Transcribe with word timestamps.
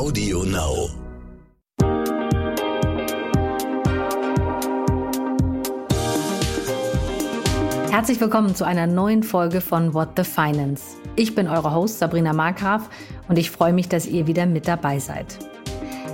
Audio 0.00 0.44
Now. 0.44 0.88
Herzlich 7.90 8.18
willkommen 8.18 8.54
zu 8.54 8.64
einer 8.64 8.86
neuen 8.86 9.22
Folge 9.22 9.60
von 9.60 9.92
What 9.92 10.12
the 10.16 10.24
Finance. 10.24 10.96
Ich 11.16 11.34
bin 11.34 11.48
eure 11.48 11.74
Host 11.74 11.98
Sabrina 11.98 12.32
Markgraf 12.32 12.88
und 13.28 13.36
ich 13.36 13.50
freue 13.50 13.74
mich, 13.74 13.90
dass 13.90 14.06
ihr 14.06 14.26
wieder 14.26 14.46
mit 14.46 14.66
dabei 14.66 14.98
seid. 14.98 15.36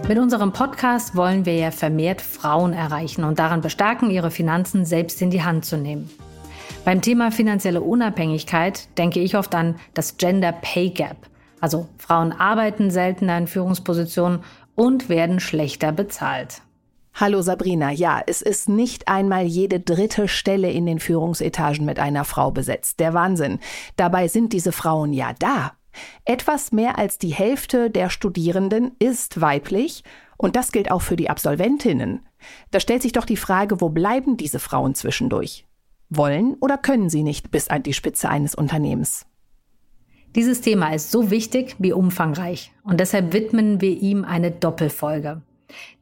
Mit 0.08 0.18
unserem 0.18 0.52
Podcast 0.52 1.14
wollen 1.14 1.46
wir 1.46 1.54
ja 1.54 1.70
vermehrt 1.70 2.20
Frauen 2.20 2.72
erreichen 2.72 3.22
und 3.22 3.38
daran 3.38 3.60
bestärken, 3.60 4.10
ihre 4.10 4.32
Finanzen 4.32 4.84
selbst 4.84 5.22
in 5.22 5.30
die 5.30 5.44
Hand 5.44 5.64
zu 5.64 5.76
nehmen. 5.76 6.10
Beim 6.84 7.02
Thema 7.02 7.30
finanzielle 7.30 7.82
Unabhängigkeit 7.82 8.88
denke 8.98 9.20
ich 9.20 9.36
oft 9.36 9.54
an 9.54 9.76
das 9.94 10.16
Gender 10.16 10.50
Pay 10.50 10.90
Gap. 10.90 11.28
Also 11.60 11.88
Frauen 11.98 12.32
arbeiten 12.32 12.90
seltener 12.90 13.38
in 13.38 13.46
Führungspositionen 13.46 14.40
und 14.74 15.08
werden 15.08 15.40
schlechter 15.40 15.92
bezahlt. 15.92 16.62
Hallo 17.14 17.40
Sabrina, 17.40 17.90
ja, 17.90 18.22
es 18.26 18.42
ist 18.42 18.68
nicht 18.68 19.08
einmal 19.08 19.46
jede 19.46 19.80
dritte 19.80 20.28
Stelle 20.28 20.70
in 20.70 20.84
den 20.84 21.00
Führungsetagen 21.00 21.86
mit 21.86 21.98
einer 21.98 22.24
Frau 22.24 22.50
besetzt. 22.50 23.00
Der 23.00 23.14
Wahnsinn. 23.14 23.58
Dabei 23.96 24.28
sind 24.28 24.52
diese 24.52 24.70
Frauen 24.70 25.14
ja 25.14 25.32
da. 25.38 25.72
Etwas 26.26 26.72
mehr 26.72 26.98
als 26.98 27.16
die 27.16 27.32
Hälfte 27.32 27.90
der 27.90 28.10
Studierenden 28.10 28.92
ist 28.98 29.40
weiblich 29.40 30.04
und 30.36 30.56
das 30.56 30.72
gilt 30.72 30.90
auch 30.90 31.00
für 31.00 31.16
die 31.16 31.30
Absolventinnen. 31.30 32.26
Da 32.70 32.80
stellt 32.80 33.00
sich 33.00 33.12
doch 33.12 33.24
die 33.24 33.38
Frage, 33.38 33.80
wo 33.80 33.88
bleiben 33.88 34.36
diese 34.36 34.58
Frauen 34.58 34.94
zwischendurch? 34.94 35.66
Wollen 36.10 36.54
oder 36.60 36.76
können 36.78 37.08
sie 37.08 37.22
nicht 37.22 37.50
bis 37.50 37.68
an 37.68 37.82
die 37.82 37.94
Spitze 37.94 38.28
eines 38.28 38.54
Unternehmens? 38.54 39.25
Dieses 40.36 40.60
Thema 40.60 40.92
ist 40.92 41.10
so 41.10 41.30
wichtig 41.30 41.76
wie 41.78 41.94
umfangreich 41.94 42.70
und 42.84 43.00
deshalb 43.00 43.32
widmen 43.32 43.80
wir 43.80 44.02
ihm 44.02 44.22
eine 44.22 44.50
Doppelfolge. 44.50 45.40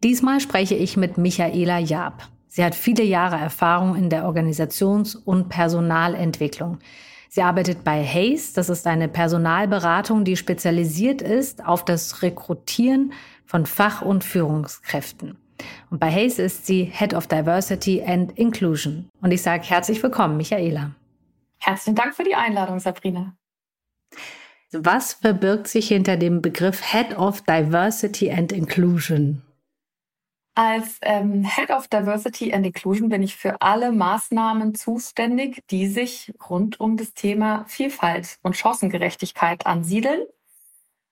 Diesmal 0.02 0.40
spreche 0.40 0.74
ich 0.74 0.96
mit 0.96 1.18
Michaela 1.18 1.78
Jaab. 1.78 2.28
Sie 2.48 2.64
hat 2.64 2.74
viele 2.74 3.04
Jahre 3.04 3.36
Erfahrung 3.36 3.94
in 3.94 4.10
der 4.10 4.24
Organisations- 4.24 5.14
und 5.14 5.50
Personalentwicklung. 5.50 6.78
Sie 7.28 7.42
arbeitet 7.42 7.84
bei 7.84 8.04
Hayes, 8.04 8.52
das 8.52 8.70
ist 8.70 8.88
eine 8.88 9.06
Personalberatung, 9.06 10.24
die 10.24 10.36
spezialisiert 10.36 11.22
ist 11.22 11.64
auf 11.64 11.84
das 11.84 12.22
Rekrutieren 12.22 13.12
von 13.46 13.66
Fach- 13.66 14.02
und 14.02 14.24
Führungskräften. 14.24 15.38
Und 15.90 16.00
bei 16.00 16.10
Hayes 16.10 16.40
ist 16.40 16.66
sie 16.66 16.82
Head 16.82 17.14
of 17.14 17.28
Diversity 17.28 18.02
and 18.02 18.36
Inclusion. 18.36 19.08
Und 19.20 19.30
ich 19.30 19.42
sage 19.42 19.62
herzlich 19.62 20.02
willkommen, 20.02 20.36
Michaela. 20.36 20.90
Herzlichen 21.60 21.94
Dank 21.94 22.16
für 22.16 22.24
die 22.24 22.34
Einladung, 22.34 22.80
Sabrina. 22.80 23.36
Was 24.72 25.14
verbirgt 25.14 25.68
sich 25.68 25.88
hinter 25.88 26.16
dem 26.16 26.42
Begriff 26.42 26.92
Head 26.92 27.16
of 27.16 27.42
Diversity 27.42 28.30
and 28.30 28.52
Inclusion? 28.52 29.42
Als 30.56 30.98
ähm, 31.02 31.44
Head 31.44 31.70
of 31.70 31.88
Diversity 31.88 32.52
and 32.52 32.64
Inclusion 32.64 33.08
bin 33.08 33.22
ich 33.22 33.36
für 33.36 33.60
alle 33.60 33.90
Maßnahmen 33.90 34.74
zuständig, 34.74 35.62
die 35.70 35.88
sich 35.88 36.32
rund 36.48 36.78
um 36.78 36.96
das 36.96 37.12
Thema 37.12 37.64
Vielfalt 37.66 38.38
und 38.42 38.56
Chancengerechtigkeit 38.56 39.66
ansiedeln. 39.66 40.22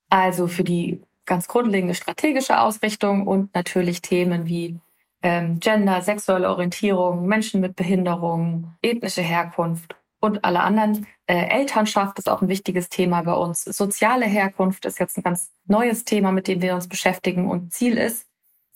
Also 0.08 0.46
für 0.46 0.62
die 0.62 1.00
ganz 1.24 1.48
grundlegende 1.48 1.94
strategische 1.94 2.60
Ausrichtung 2.60 3.26
und 3.26 3.54
natürlich 3.54 4.00
Themen 4.00 4.46
wie 4.46 4.78
ähm, 5.22 5.58
Gender, 5.58 6.02
sexuelle 6.02 6.48
Orientierung, 6.48 7.26
Menschen 7.26 7.60
mit 7.60 7.74
Behinderung, 7.74 8.74
ethnische 8.82 9.22
Herkunft 9.22 9.96
und 10.22 10.44
alle 10.44 10.60
anderen. 10.60 11.06
Äh, 11.26 11.48
Elternschaft 11.48 12.18
ist 12.18 12.28
auch 12.28 12.40
ein 12.42 12.48
wichtiges 12.48 12.88
Thema 12.88 13.22
bei 13.22 13.34
uns. 13.34 13.64
Soziale 13.64 14.24
Herkunft 14.24 14.86
ist 14.86 14.98
jetzt 14.98 15.18
ein 15.18 15.22
ganz 15.22 15.50
neues 15.66 16.04
Thema, 16.04 16.32
mit 16.32 16.48
dem 16.48 16.62
wir 16.62 16.74
uns 16.74 16.88
beschäftigen. 16.88 17.50
Und 17.50 17.72
Ziel 17.72 17.98
ist, 17.98 18.28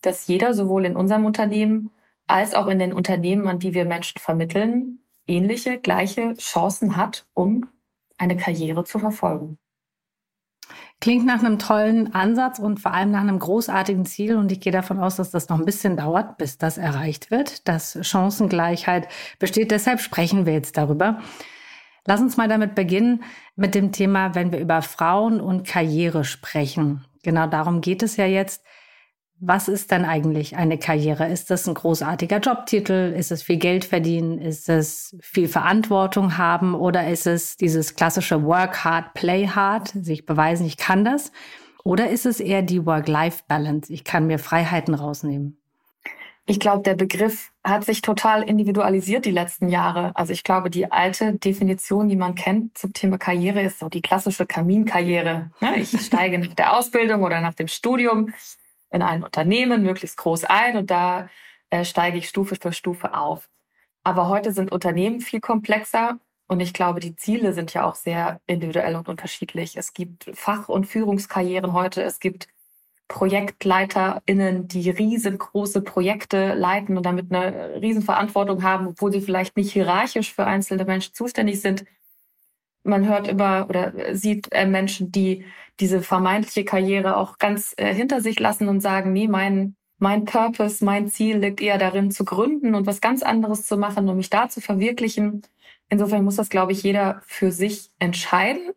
dass 0.02 0.26
jeder 0.26 0.54
sowohl 0.54 0.84
in 0.84 0.96
unserem 0.96 1.24
Unternehmen 1.24 1.90
als 2.26 2.54
auch 2.54 2.66
in 2.66 2.80
den 2.80 2.92
Unternehmen, 2.92 3.46
an 3.46 3.60
die 3.60 3.74
wir 3.74 3.84
Menschen 3.84 4.18
vermitteln, 4.18 4.98
ähnliche, 5.28 5.78
gleiche 5.78 6.34
Chancen 6.34 6.96
hat, 6.96 7.26
um 7.32 7.68
eine 8.18 8.36
Karriere 8.36 8.84
zu 8.84 8.98
verfolgen. 8.98 9.58
Klingt 11.00 11.26
nach 11.26 11.40
einem 11.40 11.58
tollen 11.58 12.14
Ansatz 12.14 12.58
und 12.58 12.80
vor 12.80 12.94
allem 12.94 13.10
nach 13.10 13.20
einem 13.20 13.38
großartigen 13.38 14.06
Ziel. 14.06 14.36
Und 14.36 14.50
ich 14.50 14.60
gehe 14.60 14.72
davon 14.72 14.98
aus, 14.98 15.16
dass 15.16 15.30
das 15.30 15.48
noch 15.48 15.58
ein 15.58 15.64
bisschen 15.64 15.96
dauert, 15.96 16.38
bis 16.38 16.58
das 16.58 16.78
erreicht 16.78 17.30
wird, 17.30 17.68
dass 17.68 17.98
Chancengleichheit 18.00 19.08
besteht. 19.38 19.70
Deshalb 19.70 20.00
sprechen 20.00 20.46
wir 20.46 20.54
jetzt 20.54 20.76
darüber. 20.76 21.20
Lass 22.06 22.20
uns 22.20 22.36
mal 22.36 22.48
damit 22.48 22.74
beginnen 22.74 23.24
mit 23.56 23.74
dem 23.74 23.92
Thema, 23.92 24.34
wenn 24.34 24.52
wir 24.52 24.60
über 24.60 24.80
Frauen 24.80 25.40
und 25.40 25.66
Karriere 25.66 26.24
sprechen. 26.24 27.04
Genau 27.22 27.46
darum 27.46 27.80
geht 27.80 28.02
es 28.02 28.16
ja 28.16 28.26
jetzt. 28.26 28.64
Was 29.38 29.68
ist 29.68 29.90
denn 29.90 30.06
eigentlich 30.06 30.56
eine 30.56 30.78
Karriere? 30.78 31.28
Ist 31.28 31.50
das 31.50 31.68
ein 31.68 31.74
großartiger 31.74 32.38
Jobtitel? 32.38 33.12
Ist 33.14 33.30
es 33.30 33.42
viel 33.42 33.58
Geld 33.58 33.84
verdienen? 33.84 34.38
Ist 34.38 34.70
es 34.70 35.14
viel 35.20 35.46
Verantwortung 35.46 36.38
haben? 36.38 36.74
Oder 36.74 37.08
ist 37.08 37.26
es 37.26 37.58
dieses 37.58 37.96
klassische 37.96 38.44
Work 38.44 38.84
hard, 38.84 39.12
play 39.12 39.46
hard, 39.46 39.88
sich 39.88 40.24
beweisen, 40.24 40.66
ich 40.66 40.78
kann 40.78 41.04
das? 41.04 41.32
Oder 41.84 42.08
ist 42.08 42.24
es 42.24 42.40
eher 42.40 42.62
die 42.62 42.86
Work-Life-Balance? 42.86 43.92
Ich 43.92 44.04
kann 44.04 44.26
mir 44.26 44.38
Freiheiten 44.38 44.94
rausnehmen. 44.94 45.58
Ich 46.48 46.58
glaube, 46.58 46.82
der 46.82 46.94
Begriff 46.94 47.50
hat 47.62 47.84
sich 47.84 48.02
total 48.02 48.42
individualisiert 48.42 49.24
die 49.24 49.32
letzten 49.32 49.68
Jahre. 49.68 50.12
Also 50.14 50.32
ich 50.32 50.44
glaube, 50.44 50.70
die 50.70 50.90
alte 50.90 51.34
Definition, 51.34 52.08
die 52.08 52.16
man 52.16 52.36
kennt 52.36 52.78
zum 52.78 52.92
Thema 52.92 53.18
Karriere, 53.18 53.62
ist 53.62 53.80
so 53.80 53.88
die 53.88 54.00
klassische 54.00 54.46
Kaminkarriere. 54.46 55.50
Ich 55.76 55.90
steige 56.06 56.38
nach 56.38 56.54
der 56.54 56.76
Ausbildung 56.76 57.22
oder 57.22 57.40
nach 57.40 57.54
dem 57.54 57.68
Studium 57.68 58.32
in 58.96 59.02
ein 59.02 59.22
Unternehmen 59.22 59.82
möglichst 59.82 60.16
groß 60.16 60.44
ein 60.44 60.76
und 60.76 60.90
da 60.90 61.28
äh, 61.70 61.84
steige 61.84 62.18
ich 62.18 62.28
Stufe 62.28 62.56
für 62.60 62.72
Stufe 62.72 63.14
auf. 63.14 63.48
Aber 64.02 64.28
heute 64.28 64.52
sind 64.52 64.72
Unternehmen 64.72 65.20
viel 65.20 65.40
komplexer 65.40 66.18
und 66.48 66.60
ich 66.60 66.72
glaube, 66.72 67.00
die 67.00 67.16
Ziele 67.16 67.52
sind 67.52 67.74
ja 67.74 67.84
auch 67.84 67.94
sehr 67.96 68.40
individuell 68.46 68.96
und 68.96 69.08
unterschiedlich. 69.08 69.76
Es 69.76 69.92
gibt 69.92 70.30
Fach- 70.34 70.68
und 70.68 70.86
Führungskarrieren 70.86 71.72
heute. 71.72 72.02
Es 72.02 72.20
gibt 72.20 72.48
ProjektleiterInnen, 73.08 74.68
die 74.68 74.90
riesengroße 74.90 75.80
Projekte 75.82 76.54
leiten 76.54 76.96
und 76.96 77.06
damit 77.06 77.32
eine 77.32 77.80
Riesenverantwortung 77.80 78.62
haben, 78.62 78.88
obwohl 78.88 79.12
sie 79.12 79.20
vielleicht 79.20 79.56
nicht 79.56 79.72
hierarchisch 79.72 80.34
für 80.34 80.44
einzelne 80.46 80.84
Menschen 80.84 81.14
zuständig 81.14 81.60
sind. 81.60 81.84
Man 82.82 83.08
hört 83.08 83.28
immer 83.28 83.66
oder 83.68 84.14
sieht 84.14 84.52
äh, 84.52 84.66
Menschen, 84.66 85.10
die 85.12 85.44
diese 85.80 86.02
vermeintliche 86.02 86.64
Karriere 86.64 87.16
auch 87.16 87.38
ganz 87.38 87.74
äh, 87.76 87.92
hinter 87.94 88.20
sich 88.20 88.38
lassen 88.38 88.68
und 88.68 88.80
sagen, 88.80 89.12
nee, 89.12 89.28
mein, 89.28 89.76
mein 89.98 90.24
Purpose, 90.24 90.84
mein 90.84 91.08
Ziel 91.08 91.38
liegt 91.38 91.60
eher 91.60 91.78
darin 91.78 92.10
zu 92.10 92.24
gründen 92.24 92.74
und 92.74 92.86
was 92.86 93.00
ganz 93.00 93.22
anderes 93.22 93.66
zu 93.66 93.76
machen, 93.76 94.08
um 94.08 94.16
mich 94.16 94.30
da 94.30 94.48
zu 94.48 94.60
verwirklichen. 94.60 95.42
Insofern 95.88 96.24
muss 96.24 96.36
das, 96.36 96.48
glaube 96.48 96.72
ich, 96.72 96.82
jeder 96.82 97.22
für 97.26 97.52
sich 97.52 97.90
entscheiden, 97.98 98.72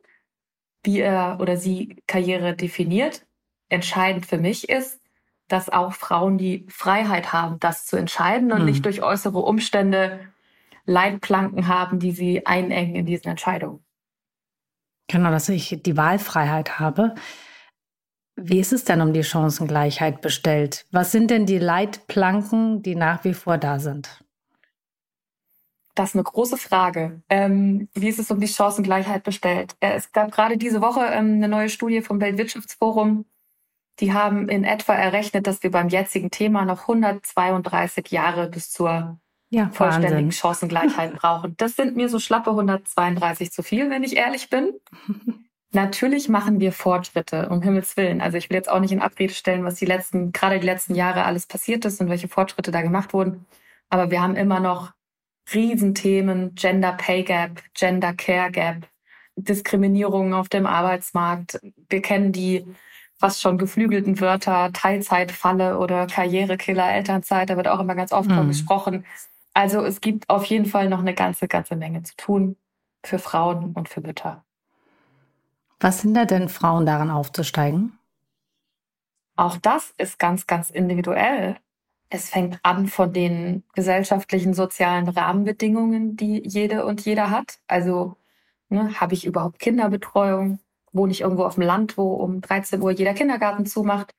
wie 0.84 1.00
er 1.00 1.38
oder 1.42 1.58
sie 1.58 1.98
Karriere 2.08 2.56
definiert. 2.56 3.26
Entscheidend 3.70 4.26
für 4.26 4.38
mich 4.38 4.70
ist, 4.70 5.00
dass 5.48 5.70
auch 5.70 5.94
Frauen 5.94 6.38
die 6.38 6.66
Freiheit 6.70 7.34
haben, 7.34 7.60
das 7.60 7.86
zu 7.86 7.98
entscheiden 7.98 8.52
und 8.52 8.60
mhm. 8.60 8.66
nicht 8.66 8.86
durch 8.86 9.02
äußere 9.02 9.40
Umstände 9.40 10.20
Leitplanken 10.86 11.68
haben, 11.68 12.00
die 12.00 12.12
sie 12.12 12.46
einengen 12.46 12.96
in 12.96 13.06
diesen 13.06 13.30
Entscheidungen. 13.30 13.84
Genau, 15.10 15.32
dass 15.32 15.50
ich 15.50 15.82
die 15.84 15.98
Wahlfreiheit 15.98 16.80
habe. 16.80 17.16
Wie 18.36 18.60
ist 18.60 18.72
es 18.72 18.86
denn 18.86 19.02
um 19.02 19.12
die 19.12 19.24
Chancengleichheit 19.24 20.22
bestellt? 20.22 20.86
Was 20.92 21.12
sind 21.12 21.30
denn 21.30 21.46
die 21.46 21.58
Leitplanken, 21.58 22.84
die 22.84 22.96
nach 22.96 23.24
wie 23.26 23.34
vor 23.34 23.58
da 23.58 23.80
sind? 23.80 24.24
Das 25.96 26.10
ist 26.10 26.16
eine 26.16 26.24
große 26.24 26.58
Frage. 26.58 27.22
Ähm, 27.28 27.90
wie 27.94 28.08
ist 28.08 28.20
es 28.20 28.32
um 28.32 28.40
die 28.40 28.48
Chancengleichheit 28.48 29.24
bestellt? 29.24 29.76
Es 29.82 30.12
gab 30.14 30.32
gerade 30.32 30.58
diese 30.58 30.80
Woche 30.80 31.02
ähm, 31.02 31.34
eine 31.34 31.50
neue 31.50 31.70
Studie 31.70 32.02
vom 32.02 32.22
Weltwirtschaftsforum. 32.22 33.26
Die 34.00 34.14
haben 34.14 34.48
in 34.48 34.64
etwa 34.64 34.94
errechnet, 34.94 35.48
dass 35.48 35.62
wir 35.64 35.72
beim 35.72 35.90
jetzigen 35.90 36.32
Thema 36.32 36.64
noch 36.64 36.82
132 36.82 38.12
Jahre 38.12 38.48
bis 38.48 38.72
zur 38.72 39.20
ja, 39.50 39.70
vollständigen 39.72 40.16
Wahnsinn. 40.16 40.32
Chancengleichheit 40.32 41.14
brauchen. 41.20 41.56
Das 41.58 41.76
sind 41.76 41.96
mir 41.96 42.10
so 42.10 42.20
schlappe 42.20 42.52
132 42.52 43.52
zu 43.52 43.64
viel, 43.64 43.90
wenn 43.90 44.04
ich 44.04 44.16
ehrlich 44.16 44.50
bin. 44.50 44.74
Natürlich 45.72 46.30
machen 46.30 46.60
wir 46.60 46.72
Fortschritte, 46.72 47.50
um 47.50 47.62
Himmels 47.62 47.96
Willen. 47.96 48.22
Also 48.22 48.38
ich 48.38 48.50
will 48.50 48.58
jetzt 48.58 48.70
auch 48.70 48.80
nicht 48.80 48.92
in 48.92 49.02
Abrede 49.02 49.34
stellen, 49.34 49.64
was 49.64 49.76
die 49.76 49.86
letzten, 49.86 50.32
gerade 50.32 50.60
die 50.60 50.66
letzten 50.66 50.96
Jahre 50.96 51.26
alles 51.26 51.46
passiert 51.46 51.86
ist 51.86 52.02
und 52.02 52.10
welche 52.10 52.28
Fortschritte 52.28 52.72
da 52.72 52.82
gemacht 52.82 53.14
wurden. 53.14 53.46
Aber 53.90 54.10
wir 54.10 54.22
haben 54.22 54.36
immer 54.36 54.60
noch 54.60 54.94
Riesenthemen, 55.54 56.56
Gender 56.56 56.94
Pay 56.94 57.24
Gap, 57.24 57.62
Gender 57.76 58.14
Care 58.14 58.52
Gap, 58.52 58.88
Diskriminierung 59.36 60.34
auf 60.34 60.50
dem 60.50 60.66
Arbeitsmarkt. 60.66 61.60
Wir 61.88 62.02
kennen 62.02 62.32
die 62.32 62.66
fast 63.20 63.42
schon 63.42 63.58
geflügelten 63.58 64.20
Wörter, 64.20 64.72
Teilzeitfalle 64.74 65.78
oder 65.78 66.08
Karrierekiller, 66.08 66.92
Elternzeit, 66.94 67.50
da 67.50 67.58
wird 67.58 67.68
auch 67.68 67.80
immer 67.80 67.96
ganz 67.96 68.12
oft 68.12 68.30
mhm. 68.30 68.48
gesprochen. 68.48 69.06
Also 69.60 69.84
es 69.84 70.00
gibt 70.00 70.30
auf 70.30 70.46
jeden 70.46 70.66
Fall 70.66 70.88
noch 70.88 71.00
eine 71.00 71.14
ganze, 71.14 71.50
ganze 71.50 71.76
Menge 71.76 72.02
zu 72.04 72.16
tun 72.16 72.56
für 73.04 73.20
Frauen 73.20 73.74
und 73.74 73.90
für 73.90 74.00
Mütter. 74.00 74.46
Was 75.82 76.02
hindert 76.02 76.32
denn 76.32 76.48
Frauen 76.48 76.86
daran 76.86 77.12
aufzusteigen? 77.12 78.00
auch 79.36 79.58
das 79.58 79.94
ist 79.98 80.18
ganz, 80.18 80.48
ganz 80.48 80.70
individuell. 80.70 81.58
Es 82.10 82.30
fängt 82.30 82.60
an 82.64 82.88
von 82.88 83.12
den 83.12 83.64
gesellschaftlichen, 83.74 84.54
sozialen 84.54 85.10
Rahmenbedingungen, 85.10 86.16
die 86.16 86.42
jede 86.46 86.86
und 86.86 87.06
jeder 87.06 87.30
hat. 87.30 87.60
Also 87.68 88.16
ne, 88.70 89.00
habe 89.02 89.14
ich 89.14 89.26
überhaupt 89.26 89.60
Kinderbetreuung? 89.60 90.60
Wohne 90.94 91.12
ich 91.12 91.22
irgendwo 91.22 91.44
auf 91.44 91.56
dem 91.56 91.64
Land, 91.64 91.98
wo 91.98 92.14
um 92.14 92.40
13 92.42 92.82
Uhr 92.82 92.92
jeder 92.92 93.14
Kindergarten 93.14 93.66
zumacht? 93.66 94.12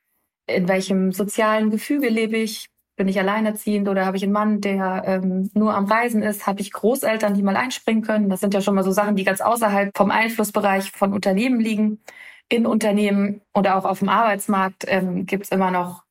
In 0.47 0.69
welchem 0.69 1.13
sozialen 1.13 1.71
Gefüge 1.71 2.11
lebe 2.11 2.37
ich? 2.37 2.69
Bin 3.01 3.09
ich 3.09 3.19
alleinerziehend 3.19 3.89
oder 3.89 4.05
habe 4.05 4.19
ich 4.19 4.25
einen 4.25 4.35
Mann, 4.35 4.61
der 4.61 5.05
ähm, 5.07 5.51
nur 5.55 5.75
am 5.75 5.87
Reisen 5.87 6.23
ist? 6.23 6.47
Habe 6.47 6.61
ich 6.61 6.71
Großeltern, 6.71 7.33
die 7.33 7.43
mal 7.43 7.57
einspringen 7.57 8.03
können? 8.03 8.29
Das 8.29 8.41
sind 8.41 8.53
ja 8.53 8.61
schon 8.61 8.75
mal 8.75 8.85
so 8.85 8.91
Sachen, 8.91 9.17
die 9.17 9.25
ganz 9.25 9.41
außerhalb 9.41 9.97
vom 9.97 10.11
Einflussbereich 10.11 10.91
von 10.91 11.15
Unternehmen 11.15 11.61
liegen. 11.61 12.03
In 12.51 12.67
Unternehmen 12.67 13.41
oder 13.55 13.77
auch 13.77 13.87
auf 13.87 14.01
dem 14.01 14.11
Arbeitsmarkt 14.11 14.85
ähm, 14.87 15.25
gibt 15.25 15.45
es 15.45 15.51
immer 15.51 15.71
noch, 15.71 16.05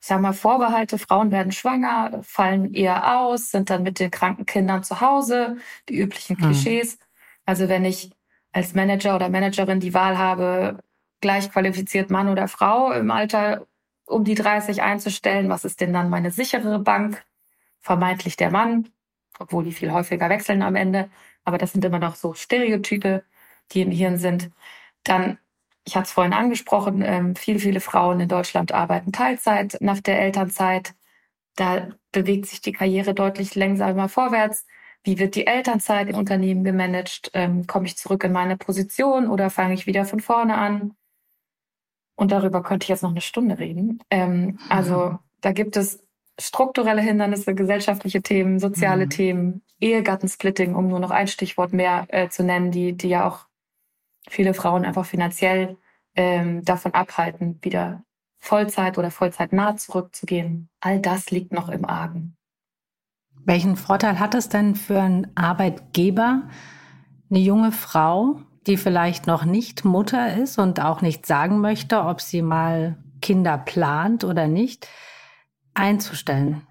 ich 0.00 0.06
sag 0.06 0.20
mal, 0.20 0.32
Vorbehalte. 0.32 0.98
Frauen 0.98 1.32
werden 1.32 1.50
schwanger, 1.50 2.20
fallen 2.22 2.72
eher 2.74 3.18
aus, 3.18 3.50
sind 3.50 3.68
dann 3.68 3.82
mit 3.82 3.98
den 3.98 4.12
kranken 4.12 4.46
Kindern 4.46 4.84
zu 4.84 5.00
Hause, 5.00 5.56
die 5.88 5.98
üblichen 5.98 6.36
hm. 6.36 6.44
Klischees. 6.44 6.92
Hm. 6.92 6.98
Also 7.44 7.68
wenn 7.68 7.84
ich 7.84 8.12
als 8.52 8.72
Manager 8.72 9.16
oder 9.16 9.30
Managerin 9.30 9.80
die 9.80 9.94
Wahl 9.94 10.16
habe, 10.16 10.78
gleich 11.20 11.50
qualifiziert 11.50 12.08
Mann 12.08 12.28
oder 12.28 12.46
Frau 12.46 12.92
im 12.92 13.10
Alter 13.10 13.66
um 14.06 14.24
die 14.24 14.34
30 14.34 14.82
einzustellen. 14.82 15.48
Was 15.48 15.64
ist 15.64 15.80
denn 15.80 15.92
dann 15.92 16.10
meine 16.10 16.30
sichere 16.30 16.78
Bank? 16.80 17.24
Vermeintlich 17.80 18.36
der 18.36 18.50
Mann, 18.50 18.88
obwohl 19.38 19.64
die 19.64 19.72
viel 19.72 19.92
häufiger 19.92 20.28
wechseln 20.30 20.62
am 20.62 20.76
Ende. 20.76 21.10
Aber 21.44 21.58
das 21.58 21.72
sind 21.72 21.84
immer 21.84 21.98
noch 22.00 22.16
so 22.16 22.34
Stereotype, 22.34 23.24
die 23.72 23.82
im 23.82 23.90
Hirn 23.90 24.18
sind. 24.18 24.50
Dann, 25.04 25.38
ich 25.84 25.96
hatte 25.96 26.06
es 26.06 26.12
vorhin 26.12 26.32
angesprochen, 26.32 27.02
ähm, 27.02 27.36
viele, 27.36 27.58
viele 27.60 27.80
Frauen 27.80 28.20
in 28.20 28.28
Deutschland 28.28 28.72
arbeiten 28.72 29.12
Teilzeit 29.12 29.78
nach 29.80 30.00
der 30.00 30.20
Elternzeit. 30.20 30.94
Da 31.56 31.90
bewegt 32.12 32.46
sich 32.46 32.60
die 32.60 32.72
Karriere 32.72 33.14
deutlich 33.14 33.54
langsamer 33.54 34.08
vorwärts. 34.08 34.66
Wie 35.04 35.18
wird 35.18 35.36
die 35.36 35.46
Elternzeit 35.46 36.08
im 36.08 36.16
Unternehmen 36.16 36.64
gemanagt? 36.64 37.30
Ähm, 37.34 37.66
Komme 37.66 37.86
ich 37.86 37.96
zurück 37.96 38.24
in 38.24 38.32
meine 38.32 38.56
Position 38.56 39.28
oder 39.28 39.50
fange 39.50 39.74
ich 39.74 39.86
wieder 39.86 40.04
von 40.04 40.20
vorne 40.20 40.56
an? 40.58 40.96
Und 42.16 42.32
darüber 42.32 42.62
könnte 42.62 42.84
ich 42.84 42.88
jetzt 42.88 43.02
noch 43.02 43.10
eine 43.10 43.20
Stunde 43.20 43.58
reden. 43.58 44.02
Ähm, 44.10 44.58
also 44.68 45.10
mhm. 45.10 45.18
da 45.42 45.52
gibt 45.52 45.76
es 45.76 46.02
strukturelle 46.38 47.02
Hindernisse, 47.02 47.54
gesellschaftliche 47.54 48.22
Themen, 48.22 48.58
soziale 48.58 49.04
mhm. 49.04 49.10
Themen, 49.10 49.62
Ehegattensplitting, 49.80 50.74
um 50.74 50.88
nur 50.88 51.00
noch 51.00 51.10
ein 51.10 51.28
Stichwort 51.28 51.72
mehr 51.72 52.06
äh, 52.08 52.28
zu 52.28 52.42
nennen, 52.42 52.70
die, 52.70 52.94
die 52.94 53.08
ja 53.08 53.28
auch 53.28 53.46
viele 54.28 54.54
Frauen 54.54 54.84
einfach 54.84 55.06
finanziell 55.06 55.76
ähm, 56.14 56.64
davon 56.64 56.94
abhalten, 56.94 57.58
wieder 57.62 58.02
Vollzeit 58.38 58.98
oder 58.98 59.10
Vollzeitnah 59.10 59.76
zurückzugehen. 59.76 60.68
All 60.80 61.00
das 61.00 61.30
liegt 61.30 61.52
noch 61.52 61.68
im 61.68 61.84
Argen. 61.84 62.36
Welchen 63.44 63.76
Vorteil 63.76 64.18
hat 64.18 64.34
es 64.34 64.48
denn 64.48 64.74
für 64.74 65.00
einen 65.00 65.30
Arbeitgeber, 65.36 66.48
eine 67.30 67.38
junge 67.38 67.72
Frau, 67.72 68.40
die 68.66 68.76
vielleicht 68.76 69.26
noch 69.26 69.44
nicht 69.44 69.84
Mutter 69.84 70.36
ist 70.36 70.58
und 70.58 70.80
auch 70.80 71.00
nicht 71.00 71.26
sagen 71.26 71.60
möchte, 71.60 72.02
ob 72.02 72.20
sie 72.20 72.42
mal 72.42 72.96
Kinder 73.22 73.58
plant 73.58 74.24
oder 74.24 74.48
nicht, 74.48 74.88
einzustellen? 75.74 76.66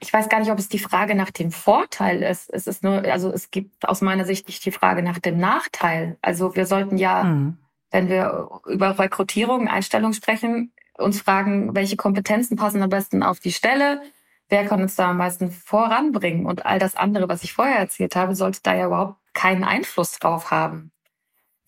Ich 0.00 0.12
weiß 0.12 0.28
gar 0.28 0.38
nicht, 0.38 0.52
ob 0.52 0.58
es 0.58 0.68
die 0.68 0.78
Frage 0.78 1.16
nach 1.16 1.30
dem 1.30 1.50
Vorteil 1.50 2.22
ist. 2.22 2.52
Es 2.52 2.68
ist 2.68 2.84
nur, 2.84 3.04
also 3.04 3.32
es 3.32 3.50
gibt 3.50 3.88
aus 3.88 4.00
meiner 4.00 4.24
Sicht 4.24 4.46
nicht 4.46 4.64
die 4.64 4.70
Frage 4.70 5.02
nach 5.02 5.18
dem 5.18 5.38
Nachteil. 5.38 6.16
Also 6.22 6.54
wir 6.54 6.66
sollten 6.66 6.98
ja, 6.98 7.24
hm. 7.24 7.58
wenn 7.90 8.08
wir 8.08 8.48
über 8.66 8.96
Rekrutierung, 8.96 9.66
Einstellung 9.66 10.12
sprechen, 10.12 10.72
uns 10.96 11.20
fragen, 11.20 11.74
welche 11.74 11.96
Kompetenzen 11.96 12.56
passen 12.56 12.82
am 12.82 12.90
besten 12.90 13.24
auf 13.24 13.40
die 13.40 13.52
Stelle, 13.52 14.00
wer 14.48 14.66
kann 14.66 14.82
uns 14.82 14.94
da 14.94 15.10
am 15.10 15.16
meisten 15.16 15.50
voranbringen? 15.50 16.46
Und 16.46 16.64
all 16.64 16.78
das 16.78 16.94
andere, 16.94 17.28
was 17.28 17.42
ich 17.42 17.52
vorher 17.52 17.78
erzählt 17.78 18.14
habe, 18.14 18.36
sollte 18.36 18.60
da 18.62 18.74
ja 18.74 18.86
überhaupt 18.86 19.16
keinen 19.38 19.62
Einfluss 19.62 20.18
drauf 20.18 20.50
haben. 20.50 20.90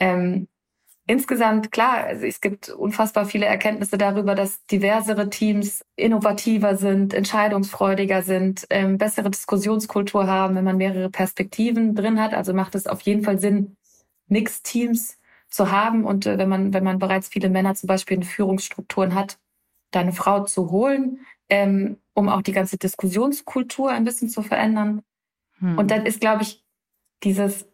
Ähm, 0.01 0.49
insgesamt, 1.07 1.71
klar, 1.71 2.03
also 2.05 2.27
es 2.27 2.41
gibt 2.41 2.69
unfassbar 2.69 3.27
viele 3.27 3.47
Erkenntnisse 3.47 3.97
darüber, 3.97 4.35
dass 4.35 4.67
diversere 4.67 5.31
Teams 5.31 5.85
innovativer 5.95 6.75
sind, 6.77 7.15
entscheidungsfreudiger 7.15 8.23
sind, 8.23 8.67
ähm, 8.71 8.99
bessere 8.99 9.31
Diskussionskultur 9.31 10.27
haben, 10.27 10.57
wenn 10.57 10.65
man 10.65 10.79
mehrere 10.79 11.11
Perspektiven 11.11 11.95
drin 11.95 12.21
hat. 12.21 12.35
Also 12.35 12.53
macht 12.55 12.75
es 12.75 12.89
auf 12.89 13.03
jeden 13.03 13.23
Fall 13.23 13.39
Sinn, 13.39 13.77
Mixed-Teams 14.27 15.19
zu 15.49 15.71
haben. 15.71 16.05
Und 16.05 16.27
äh, 16.27 16.39
wenn 16.39 16.49
man, 16.49 16.75
wenn 16.75 16.83
man 16.83 16.99
bereits 16.99 17.29
viele 17.29 17.51
Männer 17.51 17.77
zum 17.77 17.87
Beispiel 17.87 18.17
in 18.17 18.25
Führungsstrukturen 18.25 19.15
hat, 19.15 19.39
da 19.93 20.01
eine 20.01 20.13
Frau 20.13 20.43
zu 20.43 20.73
holen, 20.73 21.21
ähm, 21.49 21.99
um 22.15 22.29
auch 22.29 22.43
die 22.43 22.53
ganze 22.53 22.79
Diskussionskultur 22.79 23.91
ein 23.91 24.05
bisschen 24.05 24.29
zu 24.29 24.43
verändern. 24.43 25.03
Hm. 25.61 25.79
Und 25.79 25.93
dann 25.93 26.05
ist, 26.05 26.21
glaube 26.21 26.43
ich, 26.43 26.65
dieses 27.23 27.67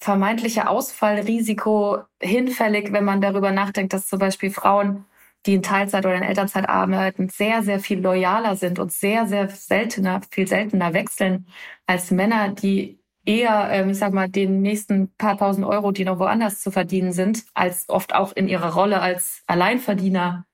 vermeintliche 0.00 0.68
Ausfallrisiko 0.68 2.00
hinfällig, 2.20 2.92
wenn 2.92 3.04
man 3.04 3.20
darüber 3.20 3.52
nachdenkt, 3.52 3.92
dass 3.92 4.08
zum 4.08 4.18
Beispiel 4.18 4.50
Frauen, 4.50 5.04
die 5.46 5.54
in 5.54 5.62
Teilzeit 5.62 6.04
oder 6.04 6.16
in 6.16 6.22
Elternzeit 6.22 6.68
arbeiten, 6.68 7.28
sehr, 7.28 7.62
sehr 7.62 7.80
viel 7.80 8.00
loyaler 8.00 8.56
sind 8.56 8.78
und 8.78 8.92
sehr, 8.92 9.26
sehr 9.26 9.48
seltener, 9.48 10.20
viel 10.30 10.46
seltener 10.46 10.92
wechseln 10.92 11.46
als 11.86 12.10
Männer, 12.10 12.48
die 12.50 13.00
eher, 13.24 13.68
ähm, 13.70 13.90
ich 13.90 13.98
sag 13.98 14.12
mal, 14.12 14.28
den 14.28 14.62
nächsten 14.62 15.14
paar 15.16 15.38
tausend 15.38 15.66
Euro, 15.66 15.92
die 15.92 16.04
noch 16.04 16.18
woanders 16.18 16.60
zu 16.60 16.70
verdienen 16.70 17.12
sind, 17.12 17.44
als 17.54 17.88
oft 17.88 18.14
auch 18.14 18.32
in 18.32 18.48
ihrer 18.48 18.74
Rolle 18.74 19.00
als 19.00 19.42
Alleinverdiener 19.46 20.46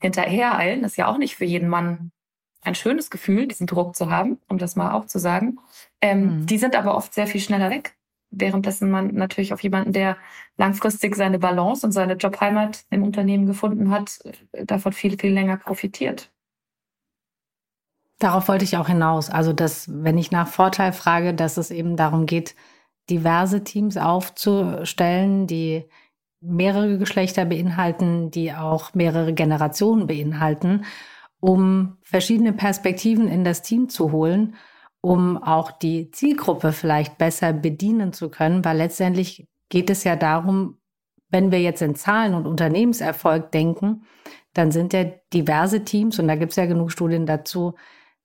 hinterhereilen. 0.00 0.82
Das 0.82 0.92
ist 0.92 0.96
ja 0.96 1.06
auch 1.08 1.18
nicht 1.18 1.36
für 1.36 1.44
jeden 1.44 1.68
Mann 1.68 2.12
ein 2.62 2.74
schönes 2.74 3.10
Gefühl, 3.10 3.46
diesen 3.46 3.66
Druck 3.66 3.96
zu 3.96 4.10
haben, 4.10 4.38
um 4.48 4.58
das 4.58 4.76
mal 4.76 4.92
auch 4.92 5.06
zu 5.06 5.18
sagen. 5.18 5.58
Ähm, 6.00 6.40
mhm. 6.40 6.46
Die 6.46 6.58
sind 6.58 6.76
aber 6.76 6.94
oft 6.94 7.14
sehr 7.14 7.26
viel 7.26 7.40
schneller 7.40 7.70
weg. 7.70 7.96
Währenddessen 8.30 8.90
man 8.90 9.14
natürlich 9.14 9.52
auf 9.52 9.62
jemanden, 9.62 9.92
der 9.92 10.16
langfristig 10.56 11.16
seine 11.16 11.38
Balance 11.38 11.84
und 11.84 11.92
seine 11.92 12.14
Jobheimat 12.14 12.84
im 12.90 13.02
Unternehmen 13.02 13.46
gefunden 13.46 13.90
hat, 13.90 14.20
davon 14.52 14.92
viel, 14.92 15.18
viel 15.18 15.32
länger 15.32 15.56
profitiert. 15.56 16.30
Darauf 18.20 18.48
wollte 18.48 18.64
ich 18.64 18.76
auch 18.76 18.86
hinaus. 18.86 19.30
Also, 19.30 19.52
dass, 19.52 19.88
wenn 19.90 20.18
ich 20.18 20.30
nach 20.30 20.46
Vorteil 20.46 20.92
frage, 20.92 21.34
dass 21.34 21.56
es 21.56 21.70
eben 21.70 21.96
darum 21.96 22.26
geht, 22.26 22.54
diverse 23.08 23.64
Teams 23.64 23.96
aufzustellen, 23.96 25.46
die 25.46 25.86
mehrere 26.40 26.98
Geschlechter 26.98 27.46
beinhalten, 27.46 28.30
die 28.30 28.52
auch 28.52 28.94
mehrere 28.94 29.34
Generationen 29.34 30.06
beinhalten, 30.06 30.84
um 31.40 31.96
verschiedene 32.02 32.52
Perspektiven 32.52 33.28
in 33.28 33.44
das 33.44 33.62
Team 33.62 33.88
zu 33.88 34.12
holen, 34.12 34.54
um 35.00 35.42
auch 35.42 35.72
die 35.72 36.10
Zielgruppe 36.10 36.72
vielleicht 36.72 37.18
besser 37.18 37.52
bedienen 37.52 38.12
zu 38.12 38.28
können, 38.28 38.64
weil 38.64 38.76
letztendlich 38.76 39.48
geht 39.70 39.88
es 39.90 40.04
ja 40.04 40.16
darum, 40.16 40.76
wenn 41.30 41.50
wir 41.50 41.60
jetzt 41.60 41.80
in 41.80 41.94
Zahlen 41.94 42.34
und 42.34 42.46
Unternehmenserfolg 42.46 43.50
denken, 43.52 44.02
dann 44.52 44.72
sind 44.72 44.92
ja 44.92 45.04
diverse 45.32 45.84
Teams, 45.84 46.18
und 46.18 46.28
da 46.28 46.34
gibt 46.34 46.50
es 46.50 46.56
ja 46.56 46.66
genug 46.66 46.90
Studien 46.90 47.24
dazu, 47.24 47.74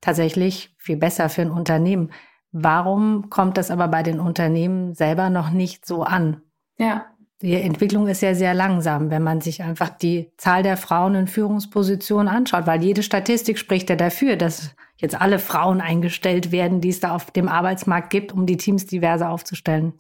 tatsächlich 0.02 0.76
viel 0.78 0.98
besser 0.98 1.30
für 1.30 1.44
ein 1.44 1.52
Unternehmen. 1.52 2.12
Warum 2.52 3.30
kommt 3.30 3.58
das 3.58 3.70
aber 3.70 3.88
bei 3.88 4.02
den 4.02 4.20
Unternehmen 4.20 4.94
selber 4.94 5.30
noch 5.30 5.52
nicht 5.52 5.86
so 5.86 6.04
an? 6.04 6.42
Ja. 6.78 7.06
Die 7.42 7.54
Entwicklung 7.54 8.08
ist 8.08 8.22
ja 8.22 8.34
sehr 8.34 8.54
langsam, 8.54 9.10
wenn 9.10 9.22
man 9.22 9.42
sich 9.42 9.62
einfach 9.62 9.90
die 9.90 10.32
Zahl 10.38 10.64
der 10.64 10.78
Frauen 10.78 11.16
in 11.16 11.28
Führungspositionen 11.28 12.30
anschaut, 12.30 12.66
weil 12.66 12.82
jede 12.82 13.04
Statistik 13.04 13.60
spricht 13.60 13.90
ja 13.90 13.98
dafür, 13.98 14.38
dass 14.38 14.74
jetzt 14.96 15.20
alle 15.20 15.40
Frauen 15.40 15.82
eingestellt 15.82 16.54
werden, 16.54 16.80
die 16.80 16.90
es 16.90 17.02
da 17.02 17.14
auf 17.14 17.32
dem 17.32 17.50
Arbeitsmarkt 17.50 18.10
gibt, 18.10 18.32
um 18.32 18.46
die 18.46 18.56
Teams 18.56 18.86
diverser 18.86 19.30
aufzustellen. 19.30 19.94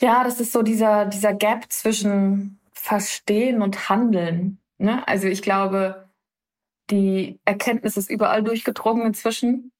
Ja, 0.00 0.22
das 0.22 0.40
ist 0.40 0.52
so 0.52 0.62
dieser, 0.62 1.06
dieser 1.06 1.34
Gap 1.34 1.70
zwischen 1.70 2.60
Verstehen 2.72 3.60
und 3.60 3.88
Handeln. 3.88 4.58
Ne? 4.78 5.06
Also 5.08 5.26
ich 5.26 5.42
glaube, 5.42 6.08
die 6.90 7.40
Erkenntnis 7.44 7.96
ist 7.96 8.10
überall 8.10 8.42
durchgedrungen 8.42 9.06
inzwischen. 9.06 9.71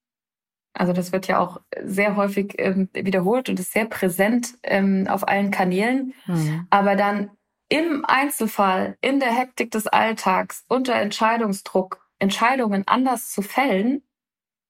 Also 0.74 0.92
das 0.92 1.12
wird 1.12 1.26
ja 1.26 1.38
auch 1.38 1.60
sehr 1.82 2.16
häufig 2.16 2.54
ähm, 2.58 2.88
wiederholt 2.92 3.48
und 3.48 3.60
ist 3.60 3.72
sehr 3.72 3.84
präsent 3.84 4.54
ähm, 4.62 5.06
auf 5.08 5.28
allen 5.28 5.50
Kanälen. 5.50 6.14
Mhm. 6.26 6.66
Aber 6.70 6.96
dann 6.96 7.30
im 7.68 8.04
Einzelfall, 8.04 8.96
in 9.00 9.20
der 9.20 9.32
Hektik 9.32 9.70
des 9.70 9.86
Alltags, 9.86 10.64
unter 10.68 10.94
Entscheidungsdruck, 10.94 12.06
Entscheidungen 12.18 12.84
anders 12.86 13.30
zu 13.30 13.42
fällen, 13.42 14.02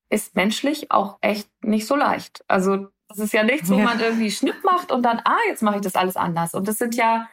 ist 0.08 0.36
menschlich 0.36 0.90
auch 0.90 1.18
echt 1.20 1.48
nicht 1.62 1.86
so 1.86 1.96
leicht. 1.96 2.44
Also 2.48 2.88
das 3.08 3.18
ist 3.18 3.32
ja 3.32 3.42
nichts, 3.42 3.70
wo 3.70 3.74
ja. 3.74 3.84
man 3.84 4.00
irgendwie 4.00 4.30
Schnipp 4.30 4.62
macht 4.64 4.92
und 4.92 5.02
dann, 5.02 5.20
ah, 5.24 5.38
jetzt 5.48 5.62
mache 5.62 5.76
ich 5.76 5.82
das 5.82 5.96
alles 5.96 6.16
anders. 6.16 6.54
Und 6.54 6.68
das 6.68 6.78
sind 6.78 6.94
ja 6.94 7.28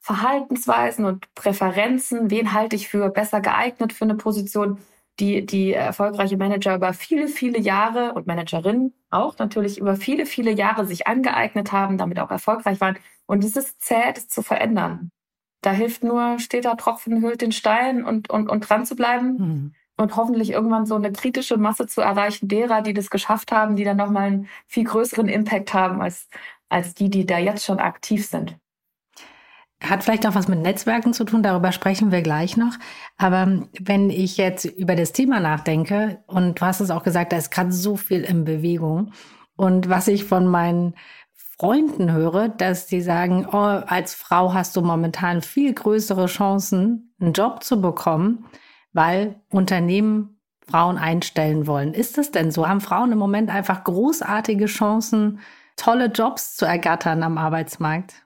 Verhaltensweisen 0.00 1.04
und 1.04 1.32
Präferenzen. 1.34 2.30
Wen 2.30 2.52
halte 2.52 2.76
ich 2.76 2.88
für 2.88 3.08
besser 3.10 3.40
geeignet 3.40 3.92
für 3.92 4.04
eine 4.04 4.14
Position? 4.14 4.78
Die, 5.18 5.46
die 5.46 5.72
erfolgreiche 5.72 6.36
Manager 6.36 6.74
über 6.74 6.92
viele, 6.92 7.28
viele 7.28 7.58
Jahre 7.58 8.12
und 8.12 8.26
Managerinnen 8.26 8.92
auch 9.10 9.38
natürlich 9.38 9.78
über 9.78 9.96
viele, 9.96 10.26
viele 10.26 10.50
Jahre 10.50 10.84
sich 10.84 11.06
angeeignet 11.06 11.72
haben, 11.72 11.96
damit 11.98 12.18
auch 12.18 12.30
erfolgreich 12.30 12.80
waren. 12.80 12.98
Und 13.26 13.42
es 13.44 13.56
ist 13.56 13.80
zäh, 13.80 14.12
das 14.14 14.28
zu 14.28 14.42
verändern. 14.42 15.10
Da 15.62 15.72
hilft 15.72 16.04
nur, 16.04 16.38
steter 16.38 16.76
Tropfen 16.76 17.22
hüllt 17.22 17.40
den 17.40 17.52
Stein 17.52 18.04
und, 18.04 18.30
und, 18.30 18.48
und 18.48 18.60
dran 18.60 18.84
zu 18.84 18.94
bleiben. 18.94 19.36
Mhm. 19.36 19.74
Und 19.98 20.16
hoffentlich 20.16 20.50
irgendwann 20.50 20.84
so 20.84 20.94
eine 20.94 21.10
kritische 21.10 21.56
Masse 21.56 21.86
zu 21.86 22.02
erreichen 22.02 22.48
derer, 22.48 22.82
die 22.82 22.92
das 22.92 23.08
geschafft 23.08 23.50
haben, 23.50 23.76
die 23.76 23.84
dann 23.84 23.96
nochmal 23.96 24.24
einen 24.24 24.48
viel 24.66 24.84
größeren 24.84 25.26
Impact 25.26 25.72
haben 25.72 26.02
als, 26.02 26.28
als 26.68 26.92
die, 26.92 27.08
die 27.08 27.24
da 27.24 27.38
jetzt 27.38 27.64
schon 27.64 27.78
aktiv 27.78 28.26
sind. 28.26 28.58
Hat 29.82 30.02
vielleicht 30.02 30.26
auch 30.26 30.34
was 30.34 30.48
mit 30.48 30.60
Netzwerken 30.60 31.12
zu 31.12 31.24
tun, 31.24 31.42
darüber 31.42 31.70
sprechen 31.70 32.10
wir 32.10 32.22
gleich 32.22 32.56
noch. 32.56 32.74
Aber 33.18 33.62
wenn 33.78 34.08
ich 34.08 34.38
jetzt 34.38 34.64
über 34.64 34.96
das 34.96 35.12
Thema 35.12 35.38
nachdenke, 35.38 36.22
und 36.26 36.60
du 36.60 36.64
hast 36.64 36.80
es 36.80 36.90
auch 36.90 37.02
gesagt, 37.02 37.32
da 37.32 37.36
ist 37.36 37.50
gerade 37.50 37.72
so 37.72 37.96
viel 37.96 38.22
in 38.22 38.44
Bewegung. 38.44 39.12
Und 39.54 39.88
was 39.88 40.08
ich 40.08 40.24
von 40.24 40.46
meinen 40.46 40.94
Freunden 41.58 42.12
höre, 42.12 42.48
dass 42.48 42.86
die 42.86 43.00
sagen, 43.00 43.46
oh, 43.50 43.56
als 43.56 44.14
Frau 44.14 44.52
hast 44.52 44.76
du 44.76 44.82
momentan 44.82 45.40
viel 45.40 45.72
größere 45.72 46.26
Chancen, 46.26 47.14
einen 47.18 47.32
Job 47.32 47.62
zu 47.62 47.80
bekommen, 47.80 48.44
weil 48.92 49.40
Unternehmen 49.50 50.40
Frauen 50.68 50.98
einstellen 50.98 51.66
wollen. 51.66 51.94
Ist 51.94 52.18
es 52.18 52.30
denn 52.30 52.50
so? 52.50 52.68
Haben 52.68 52.80
Frauen 52.80 53.12
im 53.12 53.18
Moment 53.18 53.50
einfach 53.50 53.84
großartige 53.84 54.66
Chancen, 54.66 55.40
tolle 55.76 56.06
Jobs 56.06 56.56
zu 56.56 56.66
ergattern 56.66 57.22
am 57.22 57.38
Arbeitsmarkt? 57.38 58.25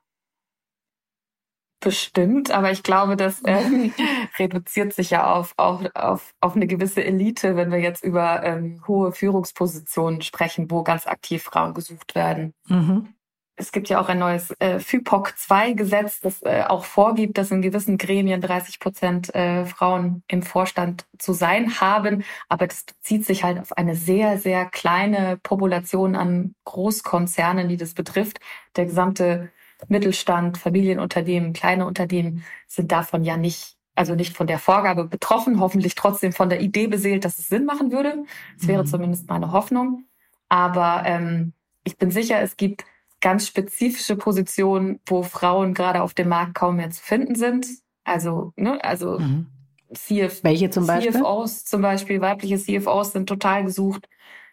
Bestimmt, 1.81 2.51
aber 2.51 2.71
ich 2.71 2.83
glaube, 2.83 3.17
das 3.17 3.41
ähm, 3.47 3.95
reduziert 4.39 4.93
sich 4.93 5.11
ja 5.11 5.33
auf, 5.33 5.55
auf, 5.57 5.81
auf, 5.95 6.35
auf 6.41 6.55
eine 6.55 6.67
gewisse 6.67 7.03
Elite, 7.03 7.57
wenn 7.57 7.73
wir 7.73 7.81
jetzt 7.81 8.05
über 8.05 8.43
ähm, 8.45 8.83
hohe 8.87 9.13
Führungspositionen 9.13 10.21
sprechen, 10.21 10.71
wo 10.71 10.83
ganz 10.83 11.07
aktiv 11.07 11.43
Frauen 11.43 11.73
gesucht 11.73 12.15
werden. 12.15 12.53
Mhm. 12.69 13.15
Es 13.57 13.73
gibt 13.73 13.91
ja 13.91 14.01
auch 14.01 14.09
ein 14.09 14.19
neues 14.19 14.55
äh, 14.59 14.79
FIPOC-2-Gesetz, 14.79 16.21
das 16.21 16.43
äh, 16.43 16.65
auch 16.67 16.85
vorgibt, 16.85 17.37
dass 17.37 17.51
in 17.51 17.61
gewissen 17.61 17.99
Gremien 17.99 18.41
30 18.41 18.79
Prozent 18.79 19.35
äh, 19.35 19.67
Frauen 19.67 20.23
im 20.29 20.43
Vorstand 20.43 21.07
zu 21.19 21.35
sein 21.35 21.79
haben. 21.79 22.25
Aber 22.49 22.67
das 22.67 22.85
bezieht 22.85 23.27
sich 23.27 23.45
halt 23.45 23.59
auf 23.59 23.77
eine 23.77 23.97
sehr, 23.97 24.39
sehr 24.39 24.65
kleine 24.65 25.39
Population 25.43 26.17
an 26.17 26.55
Großkonzernen, 26.65 27.69
die 27.69 27.77
das 27.77 27.93
betrifft. 27.93 28.39
Der 28.77 28.87
gesamte 28.87 29.51
Mittelstand, 29.89 30.59
Familienunternehmen, 30.59 31.53
kleine 31.53 31.87
Unternehmen 31.87 32.45
sind 32.67 32.93
davon 32.93 33.25
ja 33.25 33.37
nicht, 33.37 33.77
also 33.95 34.15
nicht 34.15 34.37
von 34.37 34.47
der 34.47 34.59
Vorgabe 34.59 35.05
betroffen, 35.05 35.61
hoffentlich 35.61 35.95
trotzdem 35.95 36.33
von 36.33 36.49
der 36.49 36.61
Idee 36.61 36.87
beseelt, 36.87 37.25
dass 37.25 37.39
es 37.39 37.49
Sinn 37.49 37.65
machen 37.65 37.93
würde. 37.93 38.25
Das 38.59 38.69
wäre 38.69 38.83
mhm. 38.83 38.87
zumindest 38.87 39.29
meine 39.29 39.53
Hoffnung. 39.53 40.05
Aber 40.49 41.03
ähm, 41.07 41.53
ich 41.85 41.97
bin 41.97 42.11
sicher, 42.11 42.41
es 42.41 42.57
gibt 42.57 42.85
ganz 43.21 43.47
spezifische 43.47 44.17
Positionen, 44.17 45.01
wo 45.07 45.23
Frauen 45.23 45.75
gerade 45.75 46.03
auf 46.03 46.15
dem 46.15 46.29
Markt 46.29 46.55
kaum 46.55 46.77
mehr 46.77 46.91
zu 46.91 47.03
finden 47.03 47.35
sind. 47.35 47.67
Also, 48.05 48.53
ne, 48.57 48.83
also 48.83 49.19
mhm. 49.19 49.47
CF, 49.93 50.43
Welche 50.45 50.71
zum 50.71 50.87
Beispiel? 50.87 51.13
CFOs 51.13 51.65
zum 51.65 51.83
Beispiel, 51.83 52.21
weibliche 52.21 52.59
CFOs 52.59 53.13
sind 53.13 53.29
total 53.29 53.65
gesucht. 53.65 54.09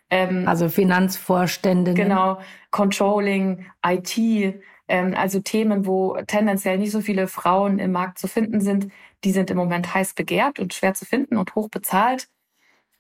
Ähm, 0.10 0.48
also 0.48 0.69
Finanzvorstände. 0.69 1.93
Genau, 1.93 2.39
Controlling, 2.72 3.65
IT, 3.86 4.62
ähm, 4.88 5.13
also 5.15 5.39
Themen, 5.39 5.86
wo 5.86 6.17
tendenziell 6.27 6.77
nicht 6.77 6.91
so 6.91 7.01
viele 7.01 7.27
Frauen 7.27 7.79
im 7.79 7.91
Markt 7.91 8.20
zu 8.20 8.27
finden 8.27 8.62
sind, 8.62 8.91
die 9.24 9.32
sind 9.32 9.50
im 9.51 9.58
Moment 9.58 9.94
heiß 9.94 10.13
begehrt 10.13 10.60
und 10.60 10.74
schwer 10.74 10.94
zu 10.94 11.06
finden 11.06 11.38
und 11.38 11.56
hoch 11.56 11.70
bezahlt. 11.70 12.29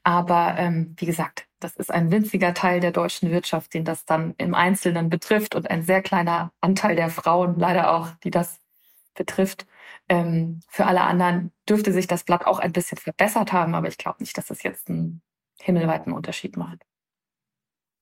Aber 0.03 0.55
ähm, 0.57 0.95
wie 0.97 1.05
gesagt, 1.05 1.47
das 1.59 1.75
ist 1.75 1.91
ein 1.91 2.11
winziger 2.11 2.53
Teil 2.53 2.79
der 2.79 2.91
deutschen 2.91 3.31
Wirtschaft, 3.31 3.73
den 3.73 3.83
das 3.83 4.05
dann 4.05 4.35
im 4.37 4.53
Einzelnen 4.55 5.09
betrifft 5.09 5.55
und 5.55 5.69
ein 5.69 5.83
sehr 5.83 6.01
kleiner 6.01 6.53
Anteil 6.61 6.95
der 6.95 7.09
Frauen 7.09 7.59
leider 7.59 7.91
auch, 7.93 8.09
die 8.23 8.31
das 8.31 8.61
betrifft. 9.15 9.67
Ähm, 10.09 10.61
für 10.69 10.85
alle 10.85 11.01
anderen 11.01 11.51
dürfte 11.67 11.91
sich 11.91 12.07
das 12.07 12.23
Blatt 12.23 12.45
auch 12.45 12.59
ein 12.59 12.71
bisschen 12.71 12.97
verbessert 12.97 13.51
haben, 13.53 13.75
aber 13.75 13.87
ich 13.87 13.97
glaube 13.97 14.17
nicht, 14.21 14.37
dass 14.37 14.47
das 14.47 14.63
jetzt 14.63 14.89
einen 14.89 15.21
himmelweiten 15.59 16.13
Unterschied 16.13 16.55
macht. 16.57 16.83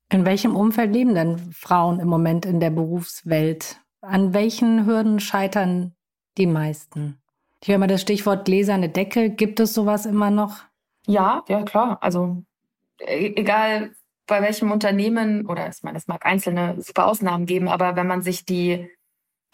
In 0.09 0.25
welchem 0.25 0.55
Umfeld 0.55 0.93
leben 0.93 1.15
denn 1.15 1.51
Frauen 1.51 2.00
im 2.00 2.07
Moment 2.07 2.45
in 2.45 2.59
der 2.59 2.69
Berufswelt? 2.69 3.81
An 4.01 4.33
welchen 4.33 4.85
Hürden 4.85 5.19
scheitern 5.19 5.95
die 6.38 6.47
meisten? 6.47 7.21
Ich 7.62 7.69
höre 7.69 7.79
mal 7.79 7.88
das 7.88 8.01
Stichwort 8.01 8.45
gläserne 8.45 8.89
Decke. 8.89 9.31
Gibt 9.31 9.59
es 9.59 9.74
sowas 9.74 10.05
immer 10.05 10.29
noch? 10.29 10.59
Ja, 11.07 11.43
ja, 11.47 11.63
klar. 11.63 11.97
Also 12.01 12.43
e-, 13.00 13.33
egal 13.35 13.91
bei 14.27 14.41
welchem 14.41 14.71
Unternehmen, 14.71 15.47
oder 15.47 15.67
ich 15.69 15.81
meine, 15.83 15.97
es 15.97 16.07
mag 16.07 16.25
einzelne 16.25 16.79
super 16.81 17.07
Ausnahmen 17.07 17.45
geben, 17.45 17.67
aber 17.67 17.95
wenn 17.95 18.07
man 18.07 18.21
sich 18.21 18.45
die, 18.45 18.89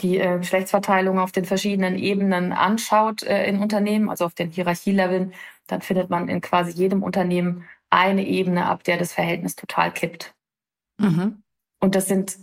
die 0.02 0.18
äh, 0.18 0.38
Geschlechtsverteilung 0.38 1.20
auf 1.20 1.32
den 1.32 1.46
verschiedenen 1.46 1.98
Ebenen 1.98 2.52
anschaut 2.52 3.24
äh, 3.24 3.46
in 3.46 3.60
Unternehmen, 3.60 4.10
also 4.10 4.26
auf 4.26 4.34
den 4.34 4.50
Hierarchieleveln, 4.50 5.34
dann 5.68 5.82
findet 5.82 6.10
man 6.10 6.28
in 6.28 6.42
quasi 6.42 6.72
jedem 6.72 7.04
Unternehmen 7.04 7.66
eine 7.90 8.26
Ebene, 8.26 8.66
ab 8.66 8.84
der 8.84 8.98
das 8.98 9.14
Verhältnis 9.14 9.56
total 9.56 9.92
kippt. 9.92 10.34
Mhm. 11.02 11.44
Und 11.80 11.96
das 11.96 12.08
sind 12.08 12.38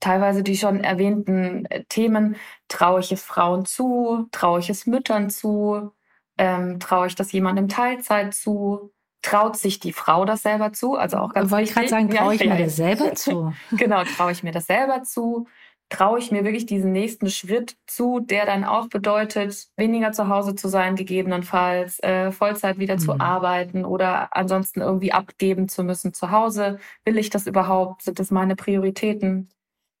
teilweise 0.00 0.42
die 0.42 0.56
schon 0.56 0.80
erwähnten 0.84 1.64
äh, 1.66 1.84
Themen. 1.84 2.36
Traue 2.68 3.00
ich 3.00 3.10
es 3.10 3.22
Frauen 3.22 3.64
zu? 3.64 4.28
Traue 4.32 4.60
ich 4.60 4.70
es 4.70 4.86
Müttern 4.86 5.30
zu? 5.30 5.92
Ähm, 6.36 6.80
traue 6.80 7.06
ich 7.06 7.14
das 7.14 7.32
jemandem 7.32 7.68
Teilzeit 7.68 8.34
zu? 8.34 8.92
Traut 9.22 9.56
sich 9.56 9.80
die 9.80 9.92
Frau 9.92 10.26
das 10.26 10.42
selber 10.42 10.72
zu? 10.72 10.96
Also 10.96 11.16
auch 11.16 11.32
ganz 11.32 11.50
Wollte 11.50 11.64
ich 11.64 11.74
gerade 11.74 11.88
sagen, 11.88 12.10
traue 12.10 12.34
ich 12.34 12.42
ja, 12.42 12.54
mir 12.54 12.64
das 12.64 12.76
selber 12.76 13.14
zu? 13.14 13.54
genau, 13.72 14.04
traue 14.04 14.32
ich 14.32 14.42
mir 14.42 14.52
das 14.52 14.66
selber 14.66 15.02
zu? 15.02 15.46
Traue 15.88 16.18
ich 16.18 16.30
mir 16.30 16.44
wirklich 16.44 16.66
diesen 16.66 16.92
nächsten 16.92 17.30
Schritt 17.30 17.76
zu, 17.86 18.20
der 18.20 18.46
dann 18.46 18.64
auch 18.64 18.88
bedeutet, 18.88 19.68
weniger 19.76 20.12
zu 20.12 20.28
Hause 20.28 20.54
zu 20.54 20.68
sein, 20.68 20.96
gegebenenfalls, 20.96 22.00
äh, 22.02 22.32
Vollzeit 22.32 22.78
wieder 22.78 22.94
mhm. 22.94 23.00
zu 23.00 23.20
arbeiten 23.20 23.84
oder 23.84 24.34
ansonsten 24.36 24.80
irgendwie 24.80 25.12
abgeben 25.12 25.68
zu 25.68 25.84
müssen 25.84 26.12
zu 26.12 26.30
Hause. 26.30 26.78
Will 27.04 27.18
ich 27.18 27.30
das 27.30 27.46
überhaupt? 27.46 28.02
Sind 28.02 28.18
das 28.18 28.30
meine 28.30 28.56
Prioritäten? 28.56 29.48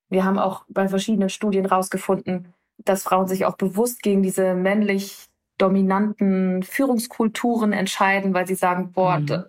Wir 0.08 0.24
haben 0.24 0.38
auch 0.38 0.64
bei 0.68 0.88
verschiedenen 0.88 1.28
Studien 1.28 1.66
rausgefunden, 1.66 2.52
dass 2.78 3.04
Frauen 3.04 3.28
sich 3.28 3.44
auch 3.46 3.56
bewusst 3.56 4.02
gegen 4.02 4.22
diese 4.22 4.54
männlich 4.54 5.26
dominanten 5.58 6.62
Führungskulturen 6.62 7.72
entscheiden, 7.72 8.34
weil 8.34 8.46
sie 8.46 8.56
sagen, 8.56 8.92
boah, 8.92 9.20
mhm. 9.20 9.26
da, 9.26 9.46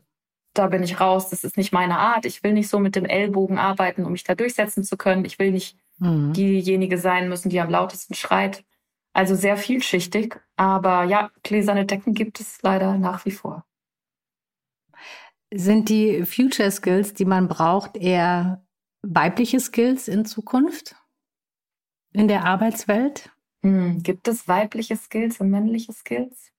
da 0.53 0.67
bin 0.67 0.83
ich 0.83 0.99
raus, 0.99 1.29
das 1.29 1.43
ist 1.43 1.57
nicht 1.57 1.73
meine 1.73 1.97
Art. 1.97 2.25
Ich 2.25 2.43
will 2.43 2.53
nicht 2.53 2.69
so 2.69 2.79
mit 2.79 2.95
dem 2.95 3.05
Ellbogen 3.05 3.57
arbeiten, 3.57 4.05
um 4.05 4.11
mich 4.11 4.23
da 4.23 4.35
durchsetzen 4.35 4.83
zu 4.83 4.97
können. 4.97 5.25
Ich 5.25 5.39
will 5.39 5.51
nicht 5.51 5.77
mhm. 5.97 6.33
diejenige 6.33 6.97
sein 6.97 7.29
müssen, 7.29 7.49
die 7.49 7.59
am 7.59 7.69
lautesten 7.69 8.13
schreit. 8.13 8.63
Also 9.13 9.35
sehr 9.35 9.57
vielschichtig. 9.57 10.39
Aber 10.55 11.03
ja, 11.03 11.31
gläserne 11.43 11.85
Decken 11.85 12.13
gibt 12.13 12.39
es 12.39 12.61
leider 12.61 12.97
nach 12.97 13.25
wie 13.25 13.31
vor. 13.31 13.65
Sind 15.53 15.89
die 15.89 16.25
Future 16.25 16.71
Skills, 16.71 17.13
die 17.13 17.25
man 17.25 17.47
braucht, 17.47 17.95
eher 17.95 18.65
weibliche 19.03 19.59
Skills 19.59 20.07
in 20.07 20.25
Zukunft? 20.25 20.95
In 22.11 22.27
der 22.27 22.45
Arbeitswelt? 22.45 23.31
Hm, 23.61 24.03
gibt 24.03 24.27
es 24.27 24.47
weibliche 24.47 24.97
Skills 24.97 25.39
und 25.39 25.49
männliche 25.49 25.93
Skills? 25.93 26.51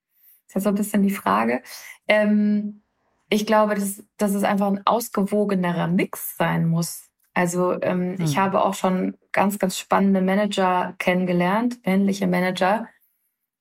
ist 0.47 0.55
ja 0.55 0.61
so 0.61 0.69
ein 0.69 0.77
bisschen 0.77 1.03
die 1.03 1.11
Frage. 1.11 1.63
Ähm, 2.07 2.83
ich 3.29 3.47
glaube, 3.47 3.75
dass, 3.75 4.05
dass 4.17 4.33
es 4.33 4.45
einfach 4.45 4.69
ein 4.69 4.87
ausgewogenerer 4.87 5.89
Mix 5.89 6.37
sein 6.37 6.69
muss 6.69 7.07
also 7.37 7.79
ähm, 7.83 8.13
mhm. 8.13 8.25
ich 8.25 8.37
hm. 8.37 8.43
habe 8.43 8.65
auch 8.65 8.73
schon 8.73 9.15
ganz, 9.37 9.59
ganz 9.59 9.79
spannende 9.79 10.23
Manager 10.23 10.95
kennengelernt, 10.99 11.79
männliche 11.85 12.27
Manager, 12.27 12.89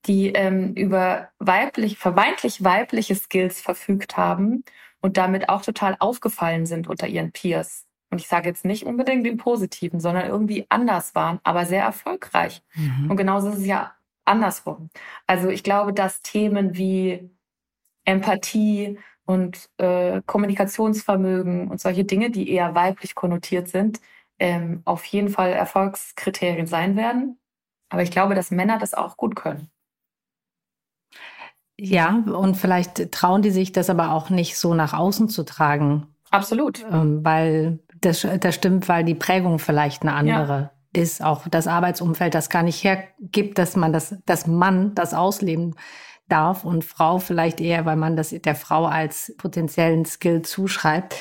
die 0.05 0.29
ähm, 0.29 0.73
über 0.73 1.29
weiblich, 1.37 1.97
vermeintlich 1.97 2.63
weibliche 2.63 3.13
Skills 3.13 3.59
verfügt 3.59 4.15
haben 4.15 4.63
und 5.01 5.17
damit 5.17 5.49
auch 5.49 5.63
total 5.63 5.97
aufgefallen 5.99 6.65
sind 6.65 6.87
unter 6.87 7.07
ihren 7.07 7.33
Peers. 7.33 7.85
Und 8.09 8.21
ich 8.21 8.27
sage 8.29 8.47
jetzt 8.47 8.63
nicht 8.63 8.85
unbedingt 8.85 9.25
den 9.25 9.35
Positiven, 9.35 9.99
sondern 9.99 10.27
irgendwie 10.27 10.65
anders 10.69 11.13
waren, 11.13 11.41
aber 11.43 11.65
sehr 11.65 11.83
erfolgreich. 11.83 12.63
Mhm. 12.75 13.11
Und 13.11 13.17
genauso 13.17 13.49
ist 13.49 13.57
es 13.57 13.65
ja 13.65 13.93
andersrum. 14.23 14.89
Also 15.27 15.49
ich 15.49 15.61
glaube, 15.61 15.91
dass 15.91 16.21
Themen 16.21 16.77
wie 16.77 17.29
Empathie 18.05 18.97
und 19.25 19.69
äh, 19.77 20.21
Kommunikationsvermögen 20.25 21.67
und 21.67 21.81
solche 21.81 22.05
Dinge, 22.05 22.31
die 22.31 22.49
eher 22.49 22.75
weiblich 22.75 23.13
konnotiert 23.13 23.67
sind, 23.67 23.99
ähm, 24.39 24.81
auf 24.85 25.05
jeden 25.05 25.29
Fall 25.29 25.51
Erfolgskriterien 25.51 26.67
sein 26.67 26.95
werden. 26.95 27.39
Aber 27.89 28.01
ich 28.01 28.11
glaube, 28.11 28.35
dass 28.35 28.51
Männer 28.51 28.77
das 28.77 28.93
auch 28.93 29.17
gut 29.17 29.35
können. 29.35 29.69
Ja, 31.77 32.23
und 32.25 32.55
vielleicht 32.55 33.11
trauen 33.11 33.41
die 33.41 33.51
sich 33.51 33.71
das 33.71 33.89
aber 33.89 34.11
auch 34.11 34.29
nicht 34.29 34.57
so 34.57 34.73
nach 34.73 34.93
außen 34.93 35.27
zu 35.27 35.43
tragen. 35.43 36.07
Absolut. 36.31 36.85
Ähm, 36.89 37.23
weil 37.23 37.79
das, 38.01 38.25
das 38.39 38.55
stimmt, 38.55 38.87
weil 38.87 39.03
die 39.03 39.15
Prägung 39.15 39.59
vielleicht 39.59 40.01
eine 40.01 40.13
andere 40.13 40.71
ja. 40.93 41.01
ist. 41.01 41.23
Auch 41.23 41.47
das 41.47 41.67
Arbeitsumfeld 41.67 42.33
das 42.33 42.49
gar 42.49 42.63
nicht 42.63 42.83
hergibt, 42.83 43.57
dass 43.57 43.75
man 43.75 43.91
das, 43.91 44.15
dass 44.25 44.47
man 44.47 44.95
das 44.95 45.13
ausleben 45.13 45.75
darf 46.27 46.63
und 46.63 46.83
Frau 46.83 47.19
vielleicht 47.19 47.61
eher, 47.61 47.85
weil 47.85 47.97
man 47.97 48.15
das 48.15 48.29
der 48.29 48.55
Frau 48.55 48.85
als 48.85 49.33
potenziellen 49.37 50.05
Skill 50.05 50.41
zuschreibt. 50.41 51.15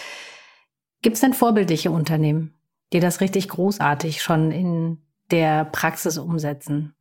Gibt 1.02 1.14
es 1.14 1.20
denn 1.20 1.34
vorbildliche 1.34 1.90
Unternehmen, 1.90 2.54
die 2.92 3.00
das 3.00 3.20
richtig 3.20 3.48
großartig 3.48 4.22
schon 4.22 4.50
in 4.50 5.02
der 5.30 5.64
Praxis 5.64 6.18
umsetzen? 6.18 6.94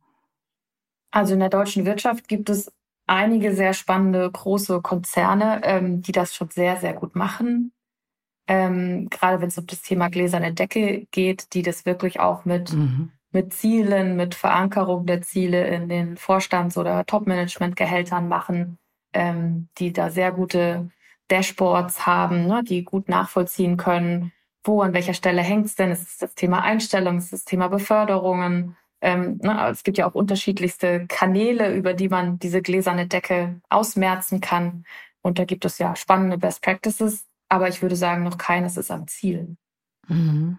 Also 1.10 1.34
in 1.34 1.40
der 1.40 1.50
deutschen 1.50 1.86
Wirtschaft 1.86 2.26
gibt 2.26 2.50
es 2.50 2.72
einige 3.06 3.54
sehr 3.54 3.74
spannende 3.74 4.28
große 4.30 4.80
Konzerne, 4.82 5.60
ähm, 5.62 6.02
die 6.02 6.12
das 6.12 6.34
schon 6.34 6.50
sehr, 6.50 6.76
sehr 6.76 6.94
gut 6.94 7.14
machen. 7.14 7.72
Ähm, 8.46 9.08
gerade 9.10 9.40
wenn 9.40 9.48
es 9.48 9.58
um 9.58 9.66
das 9.66 9.82
Thema 9.82 10.08
gläserne 10.08 10.52
Decke 10.52 11.06
geht, 11.10 11.54
die 11.54 11.62
das 11.62 11.86
wirklich 11.86 12.20
auch 12.20 12.44
mit, 12.44 12.72
mhm. 12.72 13.12
mit 13.30 13.52
Zielen, 13.54 14.16
mit 14.16 14.34
Verankerung 14.34 15.06
der 15.06 15.22
Ziele 15.22 15.66
in 15.68 15.88
den 15.88 16.16
Vorstands- 16.16 16.76
oder 16.76 17.06
Top-Management-Gehältern 17.06 18.28
machen, 18.28 18.78
ähm, 19.12 19.68
die 19.78 19.92
da 19.92 20.10
sehr 20.10 20.32
gute 20.32 20.90
Dashboards 21.28 22.06
haben, 22.06 22.46
ne, 22.46 22.62
die 22.62 22.84
gut 22.84 23.08
nachvollziehen 23.08 23.76
können, 23.76 24.32
wo, 24.64 24.80
an 24.82 24.94
welcher 24.94 25.14
Stelle 25.14 25.42
hängt 25.42 25.66
es 25.66 25.76
denn? 25.76 25.90
Ist 25.90 26.02
es 26.02 26.18
das 26.18 26.34
Thema 26.34 26.62
Einstellung, 26.62 27.18
ist 27.18 27.24
es 27.24 27.30
das 27.30 27.44
Thema 27.44 27.68
Beförderungen? 27.68 28.76
Ähm, 29.00 29.38
ne, 29.42 29.68
es 29.70 29.84
gibt 29.84 29.98
ja 29.98 30.08
auch 30.08 30.14
unterschiedlichste 30.14 31.06
Kanäle, 31.06 31.74
über 31.74 31.92
die 31.92 32.08
man 32.08 32.38
diese 32.38 32.62
gläserne 32.62 33.06
Decke 33.06 33.60
ausmerzen 33.68 34.40
kann. 34.40 34.84
Und 35.20 35.38
da 35.38 35.44
gibt 35.44 35.64
es 35.64 35.78
ja 35.78 35.94
spannende 35.94 36.38
Best 36.38 36.62
Practices, 36.62 37.26
aber 37.48 37.68
ich 37.68 37.82
würde 37.82 37.96
sagen, 37.96 38.24
noch 38.24 38.38
keines 38.38 38.76
ist 38.76 38.90
am 38.90 39.06
Ziel. 39.06 39.56
Mhm. 40.08 40.58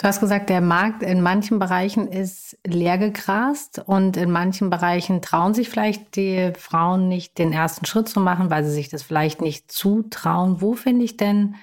Du 0.00 0.06
hast 0.06 0.20
gesagt, 0.20 0.48
der 0.48 0.60
Markt 0.60 1.02
in 1.02 1.20
manchen 1.20 1.58
Bereichen 1.58 2.06
ist 2.06 2.56
leergegrast 2.64 3.80
und 3.84 4.16
in 4.16 4.30
manchen 4.30 4.70
Bereichen 4.70 5.22
trauen 5.22 5.54
sich 5.54 5.68
vielleicht 5.68 6.14
die 6.14 6.52
Frauen 6.56 7.08
nicht, 7.08 7.36
den 7.38 7.52
ersten 7.52 7.84
Schritt 7.84 8.08
zu 8.08 8.20
machen, 8.20 8.48
weil 8.48 8.62
sie 8.62 8.70
sich 8.70 8.88
das 8.88 9.02
vielleicht 9.02 9.40
nicht 9.40 9.72
zutrauen. 9.72 10.60
Wo 10.60 10.74
finde 10.74 11.04
ich 11.04 11.16
denn 11.16 11.56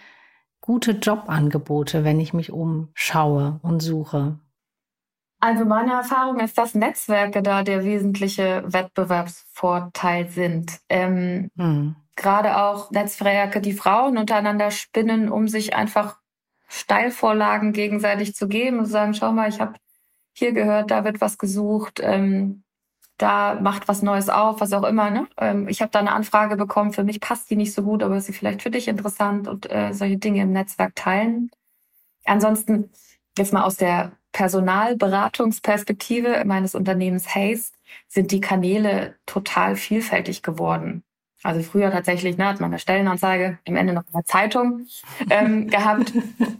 gute 0.65 0.93
Jobangebote, 0.93 2.03
wenn 2.03 2.19
ich 2.19 2.33
mich 2.33 2.51
umschaue 2.51 3.59
und 3.61 3.81
suche? 3.81 4.39
Also 5.39 5.63
meine 5.63 5.93
Erfahrung 5.93 6.39
ist, 6.39 6.57
dass 6.57 6.73
Netzwerke 6.73 7.43
da 7.43 7.61
der 7.61 7.83
wesentliche 7.83 8.63
Wettbewerbsvorteil 8.65 10.29
sind. 10.29 10.79
Ähm, 10.89 11.51
hm. 11.55 11.95
Gerade 12.15 12.57
auch 12.57 12.89
Netzwerke, 12.89 13.61
die 13.61 13.73
Frauen 13.73 14.17
untereinander 14.17 14.71
spinnen, 14.71 15.29
um 15.29 15.47
sich 15.47 15.75
einfach 15.75 16.17
Steilvorlagen 16.67 17.71
gegenseitig 17.71 18.33
zu 18.33 18.47
geben 18.47 18.79
und 18.79 18.85
zu 18.85 18.91
sagen, 18.91 19.13
schau 19.13 19.31
mal, 19.33 19.49
ich 19.49 19.59
habe 19.59 19.75
hier 20.33 20.51
gehört, 20.51 20.89
da 20.89 21.03
wird 21.03 21.21
was 21.21 21.37
gesucht, 21.37 21.99
ähm, 22.01 22.63
da 23.17 23.59
macht 23.61 23.87
was 23.87 24.01
Neues 24.01 24.29
auf, 24.29 24.61
was 24.61 24.73
auch 24.73 24.83
immer. 24.83 25.09
Ne? 25.09 25.27
Ähm, 25.37 25.67
ich 25.67 25.81
habe 25.81 25.91
da 25.91 25.99
eine 25.99 26.11
Anfrage 26.11 26.57
bekommen, 26.57 26.93
für 26.93 27.03
mich 27.03 27.19
passt 27.19 27.49
die 27.49 27.55
nicht 27.55 27.73
so 27.73 27.83
gut, 27.83 28.03
aber 28.03 28.17
ist 28.17 28.25
sie 28.25 28.33
vielleicht 28.33 28.61
für 28.61 28.71
dich 28.71 28.87
interessant 28.87 29.47
und 29.47 29.71
äh, 29.71 29.93
solche 29.93 30.17
Dinge 30.17 30.41
im 30.41 30.51
Netzwerk 30.51 30.95
teilen. 30.95 31.51
Ansonsten 32.25 32.91
jetzt 33.37 33.53
mal 33.53 33.63
aus 33.63 33.77
der 33.77 34.11
Personalberatungsperspektive 34.31 36.43
meines 36.45 36.75
Unternehmens 36.75 37.33
Haze 37.33 37.71
sind 38.07 38.31
die 38.31 38.41
Kanäle 38.41 39.15
total 39.25 39.75
vielfältig 39.77 40.43
geworden. 40.43 41.03
Also 41.45 41.61
früher 41.61 41.91
tatsächlich 41.91 42.37
ne, 42.37 42.47
hat 42.47 42.59
man 42.59 42.71
eine 42.71 42.79
Stellenanzeige, 42.79 43.59
am 43.67 43.75
Ende 43.75 43.93
noch 43.93 44.03
eine 44.11 44.23
Zeitung 44.23 44.87
ähm, 45.29 45.67
gehabt. 45.69 46.11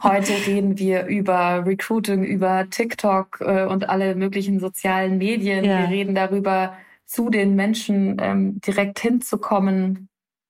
Heute 0.04 0.34
reden 0.46 0.78
wir 0.78 1.08
über 1.08 1.66
Recruiting, 1.66 2.24
über 2.24 2.70
TikTok 2.70 3.42
äh, 3.42 3.66
und 3.66 3.90
alle 3.90 4.14
möglichen 4.14 4.60
sozialen 4.60 5.18
Medien. 5.18 5.66
Ja. 5.66 5.80
Wir 5.80 5.90
reden 5.90 6.14
darüber, 6.14 6.74
zu 7.06 7.30
den 7.30 7.56
Menschen 7.56 8.18
ähm, 8.20 8.62
direkt 8.62 9.00
hinzukommen, 9.00 10.08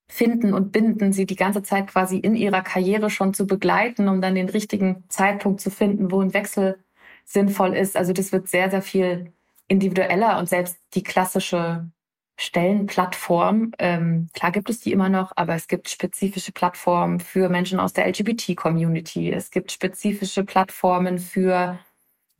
finden 0.09 0.53
und 0.53 0.71
binden, 0.71 1.13
sie 1.13 1.25
die 1.25 1.35
ganze 1.35 1.63
Zeit 1.63 1.87
quasi 1.87 2.17
in 2.17 2.35
ihrer 2.35 2.61
Karriere 2.61 3.09
schon 3.09 3.33
zu 3.33 3.47
begleiten, 3.47 4.07
um 4.09 4.21
dann 4.21 4.35
den 4.35 4.49
richtigen 4.49 5.05
Zeitpunkt 5.09 5.61
zu 5.61 5.69
finden, 5.69 6.11
wo 6.11 6.21
ein 6.21 6.33
Wechsel 6.33 6.83
sinnvoll 7.23 7.73
ist. 7.73 7.95
Also 7.95 8.11
das 8.13 8.31
wird 8.31 8.47
sehr, 8.47 8.69
sehr 8.69 8.81
viel 8.81 9.33
individueller 9.67 10.37
und 10.39 10.47
selbst 10.47 10.77
die 10.93 11.03
klassische 11.03 11.89
Stellenplattform. 12.37 13.71
Ähm, 13.79 14.27
klar 14.33 14.51
gibt 14.51 14.69
es 14.69 14.79
die 14.81 14.91
immer 14.91 15.09
noch, 15.09 15.31
aber 15.35 15.55
es 15.55 15.67
gibt 15.67 15.89
spezifische 15.89 16.51
Plattformen 16.51 17.19
für 17.19 17.49
Menschen 17.49 17.79
aus 17.79 17.93
der 17.93 18.07
LGBT-Community. 18.07 19.31
Es 19.31 19.51
gibt 19.51 19.71
spezifische 19.71 20.43
Plattformen 20.43 21.19
für 21.19 21.79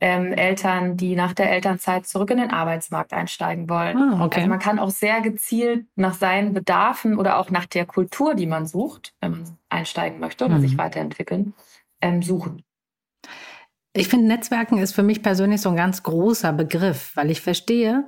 ähm, 0.00 0.32
Eltern, 0.32 0.98
die 0.98 1.16
nach 1.16 1.32
der 1.32 1.50
Elternzeit 1.50 2.06
zurück 2.06 2.30
in 2.30 2.36
den 2.36 2.50
Arbeitsmarkt 2.50 3.14
einsteigen 3.14 3.68
wollen. 3.70 3.96
Ah, 3.96 4.24
okay. 4.24 4.40
Also 4.40 4.50
man 4.50 4.58
kann 4.58 4.78
auch 4.78 4.90
sehr 4.90 5.22
gezielt 5.22 5.86
nach 5.94 6.14
seinen 6.14 6.52
Bedarfen 6.52 7.18
oder 7.18 7.38
auch 7.38 7.50
nach 7.50 7.64
der 7.64 7.86
Kultur, 7.86 8.34
die 8.34 8.46
man 8.46 8.66
sucht, 8.66 9.14
wenn 9.20 9.30
man 9.30 9.58
einsteigen 9.70 10.20
möchte 10.20 10.44
oder 10.44 10.56
mhm. 10.56 10.60
sich 10.60 10.76
weiterentwickeln, 10.76 11.54
ähm, 12.02 12.22
suchen. 12.22 12.62
Ich 13.94 14.08
finde, 14.08 14.26
Netzwerken 14.26 14.76
ist 14.76 14.94
für 14.94 15.02
mich 15.02 15.22
persönlich 15.22 15.62
so 15.62 15.70
ein 15.70 15.76
ganz 15.76 16.02
großer 16.02 16.52
Begriff, 16.52 17.12
weil 17.14 17.30
ich 17.30 17.40
verstehe, 17.40 18.06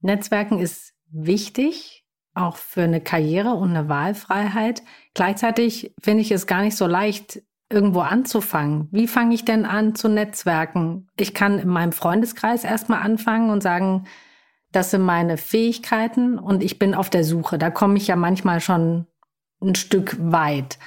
Netzwerken 0.00 0.58
ist 0.58 0.94
wichtig, 1.12 2.04
auch 2.34 2.56
für 2.56 2.82
eine 2.82 3.00
Karriere 3.00 3.54
und 3.54 3.70
eine 3.70 3.88
Wahlfreiheit. 3.88 4.82
Gleichzeitig 5.14 5.94
finde 6.00 6.22
ich 6.22 6.30
es 6.30 6.46
gar 6.46 6.62
nicht 6.62 6.76
so 6.76 6.86
leicht, 6.86 7.42
irgendwo 7.70 8.00
anzufangen. 8.00 8.88
Wie 8.90 9.06
fange 9.06 9.34
ich 9.34 9.44
denn 9.44 9.64
an 9.64 9.94
zu 9.94 10.08
netzwerken? 10.08 11.08
Ich 11.16 11.34
kann 11.34 11.58
in 11.58 11.68
meinem 11.68 11.92
Freundeskreis 11.92 12.64
erstmal 12.64 13.02
anfangen 13.02 13.50
und 13.50 13.62
sagen, 13.62 14.06
das 14.72 14.90
sind 14.90 15.02
meine 15.02 15.36
Fähigkeiten 15.36 16.38
und 16.38 16.62
ich 16.62 16.78
bin 16.78 16.94
auf 16.94 17.10
der 17.10 17.24
Suche. 17.24 17.58
Da 17.58 17.70
komme 17.70 17.96
ich 17.96 18.08
ja 18.08 18.16
manchmal 18.16 18.60
schon 18.60 19.06
ein 19.60 19.74
Stück 19.74 20.16
weit. 20.20 20.78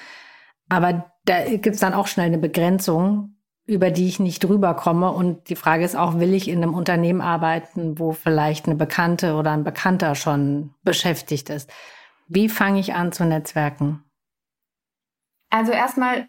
Aber 0.70 1.12
da 1.26 1.46
gibt 1.46 1.76
es 1.76 1.80
dann 1.80 1.94
auch 1.94 2.08
schnell 2.08 2.28
eine 2.28 2.38
Begrenzung, 2.38 3.33
über 3.66 3.92
die 3.92 4.08
ich 4.08 4.20
nicht 4.20 4.44
drüber 4.44 4.74
komme. 4.74 5.12
Und 5.12 5.50
die 5.50 5.56
Frage 5.56 5.86
ist 5.86 5.96
auch, 5.96 6.20
will 6.20 6.34
ich 6.34 6.48
in 6.48 6.62
einem 6.62 6.74
Unternehmen 6.74 7.22
arbeiten, 7.22 7.98
wo 8.00 8.12
vielleicht 8.12 8.66
eine 8.66 8.76
Bekannte 8.76 9.36
oder 9.36 9.52
ein 9.52 9.64
Bekannter 9.64 10.16
schon 10.16 10.74
beschäftigt 10.84 11.50
ist? 11.50 11.72
Wie 12.28 12.50
fange 12.50 12.80
ich 12.80 12.94
an 12.94 13.12
zu 13.12 13.26
netzwerken? 13.26 14.04
Also 15.50 15.72
erstmal 15.72 16.28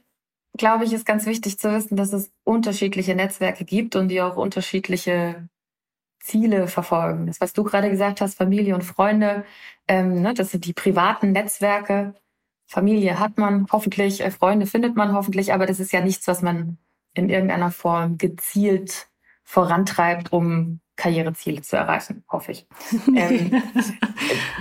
glaube 0.57 0.85
ich, 0.85 0.93
ist 0.93 1.07
ganz 1.07 1.27
wichtig 1.27 1.59
zu 1.59 1.73
wissen, 1.73 1.97
dass 1.97 2.13
es 2.13 2.33
unterschiedliche 2.45 3.15
Netzwerke 3.15 3.65
gibt 3.65 3.97
und 3.97 4.09
die 4.09 4.23
auch 4.23 4.37
unterschiedliche 4.37 5.49
Ziele 6.21 6.69
verfolgen. 6.69 7.27
Das, 7.27 7.41
was 7.41 7.53
du 7.53 7.65
gerade 7.65 7.91
gesagt 7.91 8.21
hast, 8.21 8.37
Familie 8.37 8.75
und 8.75 8.83
Freunde, 8.83 9.45
ähm, 9.89 10.23
ne, 10.23 10.33
das 10.33 10.51
sind 10.53 10.65
die 10.65 10.73
privaten 10.73 11.33
Netzwerke. 11.33 12.15
Familie 12.67 13.19
hat 13.19 13.37
man 13.37 13.67
hoffentlich, 13.71 14.23
äh, 14.23 14.31
Freunde 14.31 14.67
findet 14.67 14.97
man 14.97 15.13
hoffentlich, 15.13 15.53
aber 15.53 15.67
das 15.67 15.81
ist 15.81 15.93
ja 15.93 16.01
nichts, 16.01 16.27
was 16.27 16.41
man 16.41 16.79
in 17.15 17.31
irgendeiner 17.31 17.71
Form 17.71 18.19
gezielt 18.19 19.09
vorantreibt, 19.45 20.33
um 20.33 20.81
Karriereziele 20.97 21.63
zu 21.63 21.77
erreichen, 21.77 22.25
hoffe 22.31 22.53
ich. 22.53 22.67
ähm, 23.17 23.63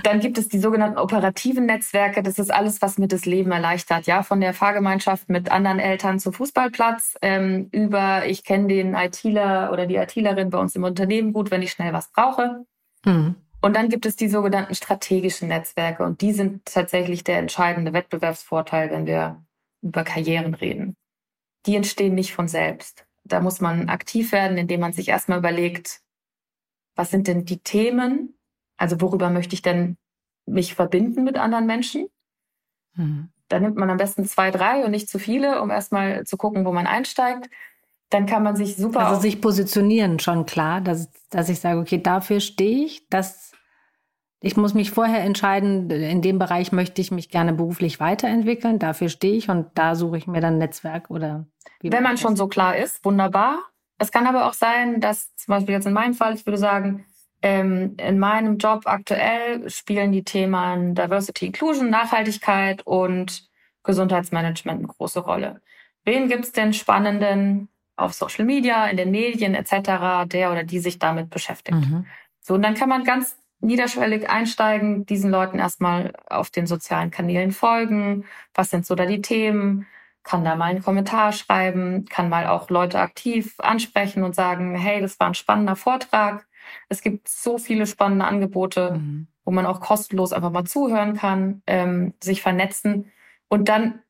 dann 0.02 0.20
gibt 0.20 0.36
es 0.36 0.48
die 0.48 0.58
sogenannten 0.58 0.98
operativen 0.98 1.66
Netzwerke. 1.66 2.22
Das 2.22 2.38
ist 2.38 2.52
alles, 2.52 2.82
was 2.82 2.98
mir 2.98 3.06
das 3.06 3.24
Leben 3.24 3.52
erleichtert. 3.52 4.06
Ja, 4.06 4.22
von 4.22 4.40
der 4.40 4.52
Fahrgemeinschaft 4.52 5.28
mit 5.28 5.50
anderen 5.50 5.78
Eltern 5.78 6.18
zum 6.18 6.32
Fußballplatz 6.32 7.16
ähm, 7.22 7.68
über 7.70 8.26
ich 8.26 8.44
kenne 8.44 8.66
den 8.68 8.94
ITler 8.94 9.70
oder 9.72 9.86
die 9.86 9.96
ITlerin 9.96 10.50
bei 10.50 10.58
uns 10.58 10.74
im 10.74 10.84
Unternehmen 10.84 11.32
gut, 11.32 11.50
wenn 11.50 11.62
ich 11.62 11.70
schnell 11.70 11.92
was 11.92 12.10
brauche. 12.10 12.64
Mhm. 13.04 13.36
Und 13.60 13.76
dann 13.76 13.88
gibt 13.88 14.04
es 14.04 14.16
die 14.16 14.28
sogenannten 14.28 14.74
strategischen 14.74 15.48
Netzwerke 15.48 16.02
und 16.02 16.20
die 16.20 16.32
sind 16.32 16.66
tatsächlich 16.66 17.24
der 17.24 17.38
entscheidende 17.38 17.92
Wettbewerbsvorteil, 17.92 18.90
wenn 18.90 19.06
wir 19.06 19.42
über 19.82 20.04
Karrieren 20.04 20.54
reden 20.54 20.96
die 21.66 21.76
entstehen 21.76 22.14
nicht 22.14 22.32
von 22.32 22.48
selbst. 22.48 23.06
Da 23.24 23.40
muss 23.40 23.60
man 23.60 23.88
aktiv 23.88 24.32
werden, 24.32 24.58
indem 24.58 24.80
man 24.80 24.92
sich 24.92 25.08
erstmal 25.08 25.38
überlegt, 25.38 26.00
was 26.94 27.10
sind 27.10 27.26
denn 27.26 27.44
die 27.44 27.60
Themen? 27.60 28.36
Also 28.76 29.00
worüber 29.00 29.30
möchte 29.30 29.54
ich 29.54 29.62
denn 29.62 29.96
mich 30.46 30.74
verbinden 30.74 31.24
mit 31.24 31.38
anderen 31.38 31.66
Menschen? 31.66 32.08
Mhm. 32.94 33.30
Da 33.48 33.60
nimmt 33.60 33.76
man 33.76 33.90
am 33.90 33.96
besten 33.96 34.24
zwei, 34.24 34.50
drei 34.50 34.84
und 34.84 34.90
nicht 34.90 35.08
zu 35.08 35.18
viele, 35.18 35.62
um 35.62 35.70
erstmal 35.70 36.24
zu 36.24 36.36
gucken, 36.36 36.64
wo 36.64 36.72
man 36.72 36.86
einsteigt. 36.86 37.48
Dann 38.10 38.26
kann 38.26 38.42
man 38.42 38.56
sich 38.56 38.76
super. 38.76 39.06
Also 39.06 39.20
sich 39.20 39.40
positionieren 39.40 40.18
schon 40.18 40.46
klar, 40.46 40.80
dass, 40.80 41.10
dass 41.30 41.48
ich 41.48 41.60
sage, 41.60 41.80
okay, 41.80 42.00
dafür 42.00 42.40
stehe 42.40 42.84
ich, 42.84 43.08
das 43.08 43.52
ich 44.44 44.58
muss 44.58 44.74
mich 44.74 44.90
vorher 44.90 45.22
entscheiden, 45.22 45.90
in 45.90 46.20
dem 46.20 46.38
Bereich 46.38 46.70
möchte 46.70 47.00
ich 47.00 47.10
mich 47.10 47.30
gerne 47.30 47.54
beruflich 47.54 47.98
weiterentwickeln, 47.98 48.78
dafür 48.78 49.08
stehe 49.08 49.36
ich 49.36 49.48
und 49.48 49.66
da 49.74 49.94
suche 49.94 50.18
ich 50.18 50.26
mir 50.26 50.42
dann 50.42 50.54
ein 50.54 50.58
Netzwerk 50.58 51.10
oder. 51.10 51.46
Wenn 51.82 52.02
man 52.02 52.18
schon 52.18 52.36
so 52.36 52.46
klar 52.46 52.76
ist, 52.76 53.02
wunderbar. 53.04 53.58
Es 53.98 54.12
kann 54.12 54.26
aber 54.26 54.46
auch 54.46 54.52
sein, 54.52 55.00
dass 55.00 55.34
zum 55.36 55.54
Beispiel 55.54 55.74
jetzt 55.74 55.86
in 55.86 55.94
meinem 55.94 56.12
Fall, 56.12 56.34
ich 56.34 56.44
würde 56.44 56.58
sagen, 56.58 57.06
ähm, 57.40 57.94
in 57.96 58.18
meinem 58.18 58.58
Job 58.58 58.82
aktuell 58.84 59.68
spielen 59.70 60.12
die 60.12 60.24
Themen 60.24 60.94
Diversity, 60.94 61.46
Inclusion, 61.46 61.88
Nachhaltigkeit 61.88 62.86
und 62.86 63.48
Gesundheitsmanagement 63.82 64.80
eine 64.80 64.88
große 64.88 65.20
Rolle. 65.20 65.62
Wen 66.04 66.28
gibt's 66.28 66.52
denn 66.52 66.74
spannenden 66.74 67.68
auf 67.96 68.12
Social 68.12 68.44
Media, 68.44 68.88
in 68.88 68.98
den 68.98 69.10
Medien 69.10 69.54
etc., 69.54 70.26
der 70.26 70.52
oder 70.52 70.64
die 70.64 70.80
sich 70.80 70.98
damit 70.98 71.30
beschäftigt? 71.30 71.78
Mhm. 71.78 72.04
So, 72.40 72.54
und 72.54 72.62
dann 72.62 72.74
kann 72.74 72.90
man 72.90 73.04
ganz 73.04 73.38
niederschwellig 73.60 74.28
einsteigen, 74.28 75.06
diesen 75.06 75.30
Leuten 75.30 75.58
erstmal 75.58 76.12
auf 76.26 76.50
den 76.50 76.66
sozialen 76.66 77.10
Kanälen 77.10 77.52
folgen. 77.52 78.24
Was 78.54 78.70
sind 78.70 78.86
so 78.86 78.94
da 78.94 79.06
die 79.06 79.22
Themen? 79.22 79.86
Kann 80.22 80.44
da 80.44 80.56
mal 80.56 80.66
einen 80.66 80.82
Kommentar 80.82 81.32
schreiben, 81.32 82.06
kann 82.06 82.28
mal 82.28 82.46
auch 82.46 82.70
Leute 82.70 82.98
aktiv 82.98 83.54
ansprechen 83.58 84.22
und 84.22 84.34
sagen, 84.34 84.74
hey, 84.74 85.00
das 85.00 85.20
war 85.20 85.28
ein 85.28 85.34
spannender 85.34 85.76
Vortrag. 85.76 86.46
Es 86.88 87.02
gibt 87.02 87.28
so 87.28 87.58
viele 87.58 87.86
spannende 87.86 88.24
Angebote, 88.24 88.92
mhm. 88.92 89.26
wo 89.44 89.50
man 89.50 89.66
auch 89.66 89.80
kostenlos 89.80 90.32
einfach 90.32 90.50
mal 90.50 90.64
zuhören 90.64 91.14
kann, 91.14 91.62
ähm, 91.66 92.14
sich 92.22 92.40
vernetzen 92.40 93.12
und 93.48 93.68
dann 93.68 94.00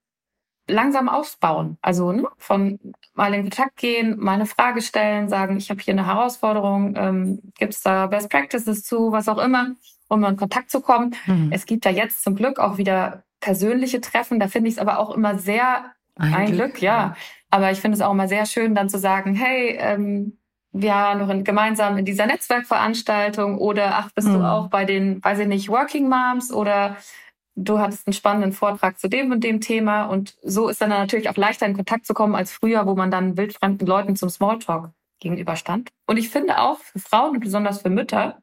langsam 0.68 1.08
ausbauen. 1.08 1.78
Also 1.82 2.12
ne, 2.12 2.24
von 2.38 2.78
mal 3.14 3.34
in 3.34 3.42
Kontakt 3.42 3.76
gehen, 3.76 4.18
mal 4.18 4.32
eine 4.32 4.46
Frage 4.46 4.82
stellen, 4.82 5.28
sagen, 5.28 5.56
ich 5.56 5.70
habe 5.70 5.80
hier 5.80 5.94
eine 5.94 6.06
Herausforderung, 6.06 6.94
ähm, 6.96 7.40
gibt 7.58 7.74
es 7.74 7.82
da 7.82 8.06
Best 8.06 8.30
Practices 8.30 8.84
zu, 8.84 9.12
was 9.12 9.28
auch 9.28 9.38
immer, 9.38 9.74
um 10.08 10.24
in 10.24 10.36
Kontakt 10.36 10.70
zu 10.70 10.80
kommen. 10.80 11.14
Mhm. 11.26 11.50
Es 11.52 11.66
gibt 11.66 11.86
da 11.86 11.90
jetzt 11.90 12.22
zum 12.22 12.34
Glück 12.34 12.58
auch 12.58 12.78
wieder 12.78 13.24
persönliche 13.40 14.00
Treffen. 14.00 14.40
Da 14.40 14.48
finde 14.48 14.68
ich 14.68 14.76
es 14.76 14.80
aber 14.80 14.98
auch 14.98 15.14
immer 15.14 15.38
sehr 15.38 15.92
ein, 16.16 16.34
ein 16.34 16.46
Glück, 16.46 16.74
Glück, 16.74 16.82
ja. 16.82 17.14
Aber 17.50 17.70
ich 17.70 17.80
finde 17.80 17.96
es 17.96 18.02
auch 18.02 18.12
immer 18.12 18.28
sehr 18.28 18.46
schön, 18.46 18.74
dann 18.74 18.88
zu 18.88 18.98
sagen, 18.98 19.34
hey, 19.34 19.76
ähm, 19.78 20.38
wir 20.72 20.90
waren 20.90 21.18
noch 21.18 21.28
in, 21.28 21.44
gemeinsam 21.44 21.96
in 21.98 22.04
dieser 22.04 22.26
Netzwerkveranstaltung 22.26 23.58
oder 23.58 23.96
ach, 23.96 24.10
bist 24.12 24.28
mhm. 24.28 24.34
du 24.34 24.40
auch 24.40 24.68
bei 24.68 24.84
den, 24.84 25.22
weiß 25.22 25.38
ich 25.40 25.46
nicht, 25.46 25.68
Working 25.68 26.08
Moms 26.08 26.52
oder 26.52 26.96
du 27.56 27.78
hattest 27.78 28.06
einen 28.06 28.14
spannenden 28.14 28.52
Vortrag 28.52 28.98
zu 28.98 29.08
dem 29.08 29.30
und 29.30 29.44
dem 29.44 29.60
Thema 29.60 30.04
und 30.04 30.36
so 30.42 30.68
ist 30.68 30.80
dann 30.80 30.90
natürlich 30.90 31.28
auch 31.28 31.36
leichter 31.36 31.66
in 31.66 31.74
Kontakt 31.74 32.06
zu 32.06 32.14
kommen 32.14 32.34
als 32.34 32.52
früher, 32.52 32.86
wo 32.86 32.94
man 32.94 33.10
dann 33.10 33.36
wildfremden 33.36 33.86
Leuten 33.86 34.16
zum 34.16 34.28
Smalltalk 34.28 34.90
gegenüberstand. 35.20 35.90
Und 36.06 36.16
ich 36.16 36.28
finde 36.28 36.60
auch 36.60 36.78
für 36.78 36.98
Frauen 36.98 37.36
und 37.36 37.40
besonders 37.40 37.82
für 37.82 37.90
Mütter 37.90 38.42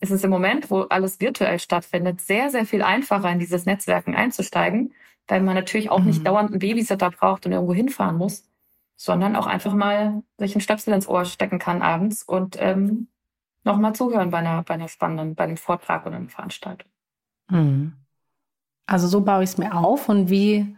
ist 0.00 0.10
es 0.10 0.24
im 0.24 0.30
Moment, 0.30 0.70
wo 0.70 0.82
alles 0.82 1.20
virtuell 1.20 1.58
stattfindet, 1.58 2.20
sehr, 2.20 2.50
sehr 2.50 2.66
viel 2.66 2.82
einfacher 2.82 3.30
in 3.30 3.38
dieses 3.38 3.64
Netzwerken 3.66 4.14
einzusteigen, 4.14 4.92
weil 5.26 5.42
man 5.42 5.54
natürlich 5.54 5.90
auch 5.90 6.00
mhm. 6.00 6.06
nicht 6.06 6.26
dauernd 6.26 6.50
einen 6.50 6.58
Babysitter 6.58 7.10
braucht 7.10 7.46
und 7.46 7.52
irgendwo 7.52 7.74
hinfahren 7.74 8.16
muss, 8.16 8.44
sondern 8.96 9.36
auch 9.36 9.46
einfach 9.46 9.74
mal 9.74 10.22
sich 10.38 10.54
einen 10.54 10.60
Stöpsel 10.60 10.94
ins 10.94 11.08
Ohr 11.08 11.24
stecken 11.24 11.58
kann 11.58 11.82
abends 11.82 12.22
und 12.22 12.56
ähm, 12.60 13.08
nochmal 13.64 13.94
zuhören 13.94 14.30
bei 14.30 14.38
einer, 14.38 14.62
bei 14.62 14.74
einer 14.74 14.88
spannenden, 14.88 15.34
bei 15.34 15.44
einem 15.44 15.56
Vortrag 15.56 16.06
oder 16.06 16.16
einer 16.16 16.28
Veranstaltung. 16.28 16.90
Mhm. 17.50 17.94
Also 18.86 19.08
so 19.08 19.20
baue 19.20 19.42
ich 19.42 19.50
es 19.50 19.58
mir 19.58 19.74
auf 19.74 20.08
und 20.08 20.30
wie 20.30 20.76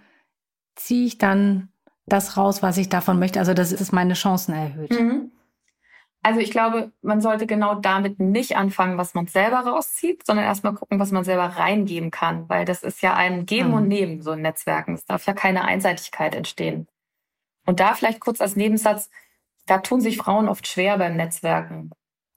ziehe 0.77 1.07
ich 1.07 1.19
dann 1.19 1.69
das 2.07 2.37
raus, 2.37 2.63
was 2.63 2.79
ich 2.79 2.89
davon 2.89 3.19
möchte? 3.19 3.39
Also 3.39 3.55
dass 3.55 3.73
es 3.73 3.93
meine 3.93 4.15
Chancen 4.15 4.55
erhöht. 4.55 4.91
Mhm. 4.91 5.31
Also 6.23 6.41
ich 6.41 6.51
glaube, 6.51 6.93
man 7.01 7.21
sollte 7.21 7.47
genau 7.47 7.77
damit 7.77 8.19
nicht 8.19 8.57
anfangen, 8.57 8.99
was 8.99 9.15
man 9.15 9.29
selber 9.29 9.61
rauszieht, 9.61 10.27
sondern 10.27 10.47
erstmal 10.47 10.75
gucken, 10.75 10.99
was 10.99 11.13
man 11.13 11.25
selber 11.25 11.45
reingeben 11.45 12.11
kann, 12.11 12.49
weil 12.49 12.65
das 12.65 12.83
ist 12.83 13.03
ja 13.03 13.15
ein 13.15 13.47
Geben 13.47 13.69
mhm. 13.69 13.75
und 13.75 13.89
Nehmen, 13.89 14.23
so 14.23 14.33
in 14.33 14.43
Netzwerken. 14.43 14.95
Es 14.95 15.05
darf 15.05 15.27
ja 15.27 15.33
keine 15.33 15.65
Einseitigkeit 15.65 16.35
entstehen. 16.35 16.89
Und 17.67 17.81
da 17.81 17.95
vielleicht 17.95 18.21
kurz 18.21 18.41
als 18.41 18.57
Nebensatz, 18.57 19.11
da 19.67 19.79
tun 19.79 20.01
sich 20.01 20.17
Frauen 20.17 20.49
oft 20.49 20.67
schwer 20.67 20.99
beim 20.99 21.17
Netzwerken. 21.17 21.91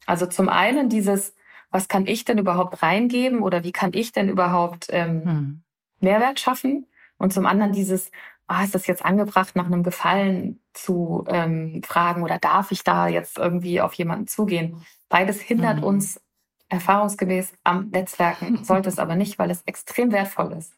Also 0.06 0.26
zum 0.26 0.50
einen 0.50 0.90
dieses, 0.90 1.34
was 1.72 1.88
kann 1.88 2.06
ich 2.06 2.26
denn 2.26 2.38
überhaupt 2.38 2.84
reingeben 2.84 3.42
oder 3.42 3.64
wie 3.64 3.72
kann 3.72 3.92
ich 3.94 4.12
denn 4.12 4.30
überhaupt 4.30 4.88
ähm, 4.90 5.24
mhm. 5.24 5.62
Mehrwert 6.02 6.40
schaffen? 6.40 6.86
Und 7.18 7.34
zum 7.34 7.46
anderen 7.46 7.72
dieses, 7.72 8.12
ah, 8.48 8.64
ist 8.64 8.76
das 8.76 8.88
jetzt 8.88 9.06
angebracht, 9.06 9.56
nach 9.56 9.66
einem 9.66 9.84
Gefallen 9.84 10.60
zu 10.74 11.24
ähm, 11.28 11.82
fragen 11.84 12.24
oder 12.24 12.38
darf 12.38 12.72
ich 12.72 12.84
da 12.84 13.08
jetzt 13.08 13.38
irgendwie 13.38 13.80
auf 13.80 13.94
jemanden 13.94 14.28
zugehen? 14.28 14.82
Beides 15.08 15.40
hindert 15.40 15.78
mhm. 15.78 15.84
uns 15.84 16.22
erfahrungsgemäß 16.70 17.54
am 17.64 17.90
Netzwerken, 17.90 18.64
sollte 18.64 18.90
es 18.90 19.00
aber 19.00 19.16
nicht, 19.16 19.40
weil 19.40 19.52
es 19.52 19.62
extrem 19.64 20.12
wertvoll 20.12 20.54
ist. 20.54 20.74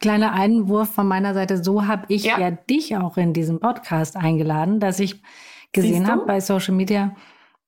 Kleiner 0.00 0.32
Einwurf 0.32 0.90
von 0.90 1.08
meiner 1.08 1.34
Seite, 1.34 1.62
so 1.62 1.86
habe 1.86 2.04
ich 2.08 2.24
ja. 2.24 2.38
ja 2.38 2.50
dich 2.52 2.96
auch 2.96 3.16
in 3.16 3.32
diesem 3.32 3.58
Podcast 3.58 4.16
eingeladen, 4.16 4.78
dass 4.78 5.00
ich 5.00 5.20
gesehen 5.72 6.06
habe 6.06 6.24
bei 6.24 6.40
Social 6.40 6.74
Media, 6.74 7.16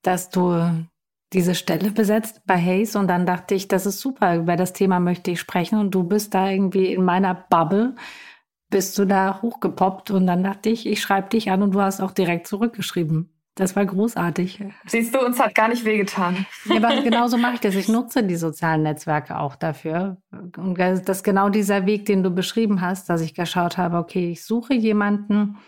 dass 0.03 0.31
du 0.31 0.87
diese 1.33 1.55
Stelle 1.55 1.93
besetzt 1.93 2.43
bei 2.45 2.57
Hayes 2.57 2.97
und 2.97 3.07
dann 3.09 3.25
dachte 3.25 3.55
ich, 3.55 3.69
das 3.69 3.87
ist 3.87 4.01
super, 4.01 4.37
über 4.37 4.57
das 4.57 4.73
Thema 4.73 4.99
möchte 4.99 5.31
ich 5.31 5.41
sprechen 5.41 5.79
und 5.79 5.93
du 5.93 6.03
bist 6.03 6.35
da 6.35 6.51
irgendwie 6.51 6.93
in 6.93 7.05
meiner 7.05 7.35
Bubble 7.35 7.95
bist 8.71 8.97
du 8.99 9.05
da 9.05 9.43
hochgepoppt 9.43 10.13
und 10.13 10.27
dann 10.27 10.45
dachte 10.45 10.71
ich, 10.71 10.87
ich 10.87 11.03
schreibe 11.03 11.29
dich 11.29 11.51
an 11.51 11.63
und 11.63 11.73
du 11.73 11.81
hast 11.81 12.01
auch 12.01 12.13
direkt 12.13 12.47
zurückgeschrieben. 12.47 13.35
Das 13.57 13.75
war 13.77 13.85
großartig. 13.85 14.65
Siehst 14.87 15.15
du, 15.15 15.21
uns 15.21 15.39
hat 15.41 15.55
gar 15.55 15.69
nicht 15.69 15.85
wehgetan. 15.85 16.47
Ja, 16.67 16.77
aber 16.77 17.03
genauso 17.03 17.37
mache 17.37 17.55
ich 17.55 17.61
das. 17.61 17.75
Ich 17.75 17.89
nutze 17.89 18.23
die 18.23 18.37
sozialen 18.37 18.85
Netzwerke 18.85 19.39
auch 19.39 19.57
dafür. 19.57 20.19
Und 20.57 20.79
das 20.79 21.01
ist 21.01 21.25
genau 21.25 21.51
dieser 21.51 21.85
Weg, 21.85 22.07
den 22.07 22.23
du 22.23 22.31
beschrieben 22.31 22.81
hast, 22.81 23.11
dass 23.11 23.21
ich 23.21 23.35
geschaut 23.35 23.77
habe, 23.77 23.99
okay, 23.99 24.31
ich 24.31 24.45
suche 24.45 24.75
jemanden 24.75 25.59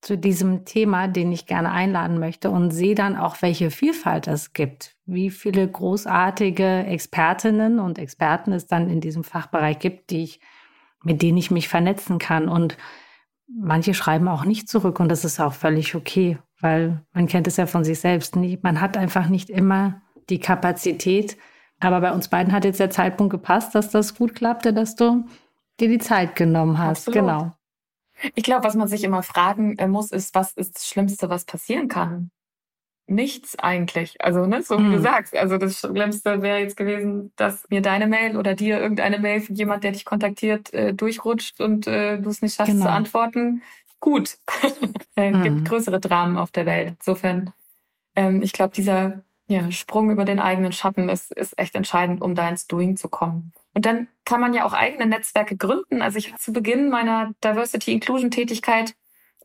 zu 0.00 0.16
diesem 0.16 0.64
Thema, 0.64 1.08
den 1.08 1.32
ich 1.32 1.46
gerne 1.46 1.72
einladen 1.72 2.18
möchte 2.18 2.50
und 2.50 2.70
sehe 2.70 2.94
dann 2.94 3.16
auch, 3.16 3.42
welche 3.42 3.70
Vielfalt 3.70 4.28
es 4.28 4.52
gibt, 4.52 4.96
wie 5.06 5.30
viele 5.30 5.66
großartige 5.66 6.84
Expertinnen 6.86 7.78
und 7.80 7.98
Experten 7.98 8.52
es 8.52 8.66
dann 8.66 8.88
in 8.88 9.00
diesem 9.00 9.24
Fachbereich 9.24 9.78
gibt, 9.78 10.10
die 10.10 10.22
ich 10.22 10.40
mit 11.02 11.22
denen 11.22 11.38
ich 11.38 11.50
mich 11.50 11.68
vernetzen 11.68 12.18
kann. 12.18 12.48
Und 12.48 12.76
manche 13.48 13.94
schreiben 13.94 14.28
auch 14.28 14.44
nicht 14.44 14.68
zurück 14.68 15.00
und 15.00 15.08
das 15.08 15.24
ist 15.24 15.40
auch 15.40 15.52
völlig 15.52 15.94
okay, 15.94 16.38
weil 16.60 17.04
man 17.12 17.26
kennt 17.26 17.46
es 17.46 17.56
ja 17.56 17.66
von 17.66 17.84
sich 17.84 18.00
selbst 18.00 18.36
nicht. 18.36 18.62
Man 18.62 18.80
hat 18.80 18.96
einfach 18.96 19.28
nicht 19.28 19.50
immer 19.50 20.02
die 20.28 20.40
Kapazität. 20.40 21.36
Aber 21.80 22.00
bei 22.00 22.12
uns 22.12 22.26
beiden 22.26 22.52
hat 22.52 22.64
jetzt 22.64 22.80
der 22.80 22.90
Zeitpunkt 22.90 23.30
gepasst, 23.30 23.74
dass 23.74 23.90
das 23.90 24.16
gut 24.16 24.34
klappte, 24.34 24.72
dass 24.72 24.96
du 24.96 25.24
dir 25.78 25.88
die 25.88 25.98
Zeit 25.98 26.34
genommen 26.34 26.76
hast. 26.76 27.06
Absolut. 27.06 27.14
Genau. 27.14 27.52
Ich 28.34 28.44
glaube, 28.44 28.64
was 28.64 28.74
man 28.74 28.88
sich 28.88 29.04
immer 29.04 29.22
fragen 29.22 29.76
äh, 29.78 29.88
muss, 29.88 30.10
ist, 30.10 30.34
was 30.34 30.52
ist 30.52 30.76
das 30.76 30.88
Schlimmste, 30.88 31.30
was 31.30 31.44
passieren 31.44 31.88
kann? 31.88 32.30
nichts 33.08 33.58
eigentlich. 33.58 34.16
Also, 34.20 34.46
ne, 34.46 34.62
so 34.62 34.78
wie 34.78 34.82
mhm. 34.82 34.92
du 34.92 35.00
sagst. 35.00 35.36
Also 35.36 35.58
das 35.58 35.80
Schlimmste 35.80 36.42
wäre 36.42 36.58
jetzt 36.58 36.76
gewesen, 36.76 37.32
dass 37.36 37.66
mir 37.70 37.82
deine 37.82 38.06
Mail 38.06 38.36
oder 38.36 38.54
dir 38.54 38.78
irgendeine 38.78 39.18
Mail 39.18 39.40
von 39.40 39.56
jemand, 39.56 39.84
der 39.84 39.92
dich 39.92 40.04
kontaktiert, 40.04 40.72
äh, 40.72 40.94
durchrutscht 40.94 41.60
und 41.60 41.86
äh, 41.86 42.18
du 42.20 42.30
es 42.30 42.42
nicht 42.42 42.54
schaffst 42.54 42.72
genau. 42.72 42.86
zu 42.86 42.92
antworten. 42.92 43.62
Gut. 44.00 44.38
Es 45.20 45.34
mhm. 45.34 45.42
gibt 45.42 45.64
größere 45.64 45.98
Dramen 45.98 46.36
auf 46.36 46.52
der 46.52 46.64
Welt. 46.64 46.94
Insofern, 47.00 47.52
ähm, 48.14 48.40
ich 48.40 48.52
glaube, 48.52 48.72
dieser 48.72 49.24
ja, 49.48 49.68
Sprung 49.72 50.12
über 50.12 50.24
den 50.24 50.38
eigenen 50.38 50.70
Schatten 50.70 51.08
ist, 51.08 51.32
ist 51.32 51.58
echt 51.58 51.74
entscheidend, 51.74 52.22
um 52.22 52.36
da 52.36 52.48
ins 52.48 52.68
Doing 52.68 52.96
zu 52.96 53.08
kommen. 53.08 53.52
Und 53.78 53.86
dann 53.86 54.08
kann 54.24 54.40
man 54.40 54.54
ja 54.54 54.64
auch 54.64 54.72
eigene 54.72 55.06
Netzwerke 55.06 55.56
gründen. 55.56 56.02
Also 56.02 56.18
ich 56.18 56.32
hatte 56.32 56.42
zu 56.42 56.52
Beginn 56.52 56.88
meiner 56.88 57.30
Diversity 57.44 57.92
Inclusion 57.92 58.32
Tätigkeit, 58.32 58.96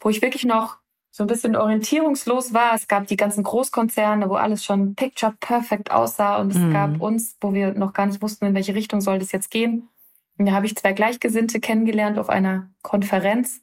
wo 0.02 0.10
ich 0.10 0.24
wirklich 0.24 0.44
noch 0.44 0.78
so 1.12 1.24
ein 1.24 1.28
bisschen 1.28 1.56
orientierungslos 1.56 2.52
war. 2.52 2.74
Es 2.74 2.88
gab 2.88 3.06
die 3.06 3.16
ganzen 3.16 3.44
Großkonzerne, 3.44 4.28
wo 4.32 4.34
alles 4.34 4.66
schon 4.66 4.96
picture 4.96 5.36
perfect 5.40 5.92
aussah 5.92 6.38
und 6.38 6.50
es 6.50 6.58
mhm. 6.58 6.74
gab 6.74 7.00
uns, 7.00 7.38
wo 7.42 7.54
wir 7.54 7.76
noch 7.76 7.94
gar 7.94 8.08
nicht 8.08 8.24
wussten, 8.24 8.46
in 8.46 8.56
welche 8.56 8.74
Richtung 8.74 9.02
soll 9.02 9.20
das 9.20 9.32
jetzt 9.32 9.52
gehen. 9.52 9.88
Und 10.40 10.48
da 10.48 10.54
habe 10.54 10.66
ich 10.66 10.76
zwei 10.76 10.94
Gleichgesinnte 10.94 11.60
kennengelernt 11.60 12.18
auf 12.18 12.30
einer 12.30 12.72
Konferenz. 12.82 13.62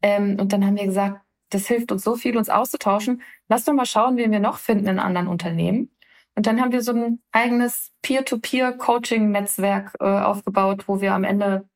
Ähm, 0.00 0.38
und 0.40 0.50
dann 0.54 0.64
haben 0.64 0.76
wir 0.76 0.86
gesagt, 0.86 1.20
das 1.50 1.66
hilft 1.66 1.92
uns 1.92 2.02
so 2.02 2.16
viel, 2.16 2.38
uns 2.38 2.48
auszutauschen. 2.48 3.20
Lass 3.50 3.66
doch 3.66 3.74
mal 3.74 3.84
schauen, 3.84 4.16
wen 4.16 4.32
wir 4.32 4.40
noch 4.40 4.56
finden 4.56 4.86
in 4.86 4.98
anderen 4.98 5.28
Unternehmen. 5.28 5.90
Und 6.36 6.46
dann 6.46 6.60
haben 6.60 6.72
wir 6.72 6.82
so 6.82 6.92
ein 6.92 7.20
eigenes 7.32 7.92
Peer-to-Peer-Coaching-Netzwerk 8.02 9.96
äh, 10.00 10.04
aufgebaut, 10.04 10.84
wo 10.86 11.00
wir 11.00 11.14
am 11.14 11.24
Ende 11.24 11.66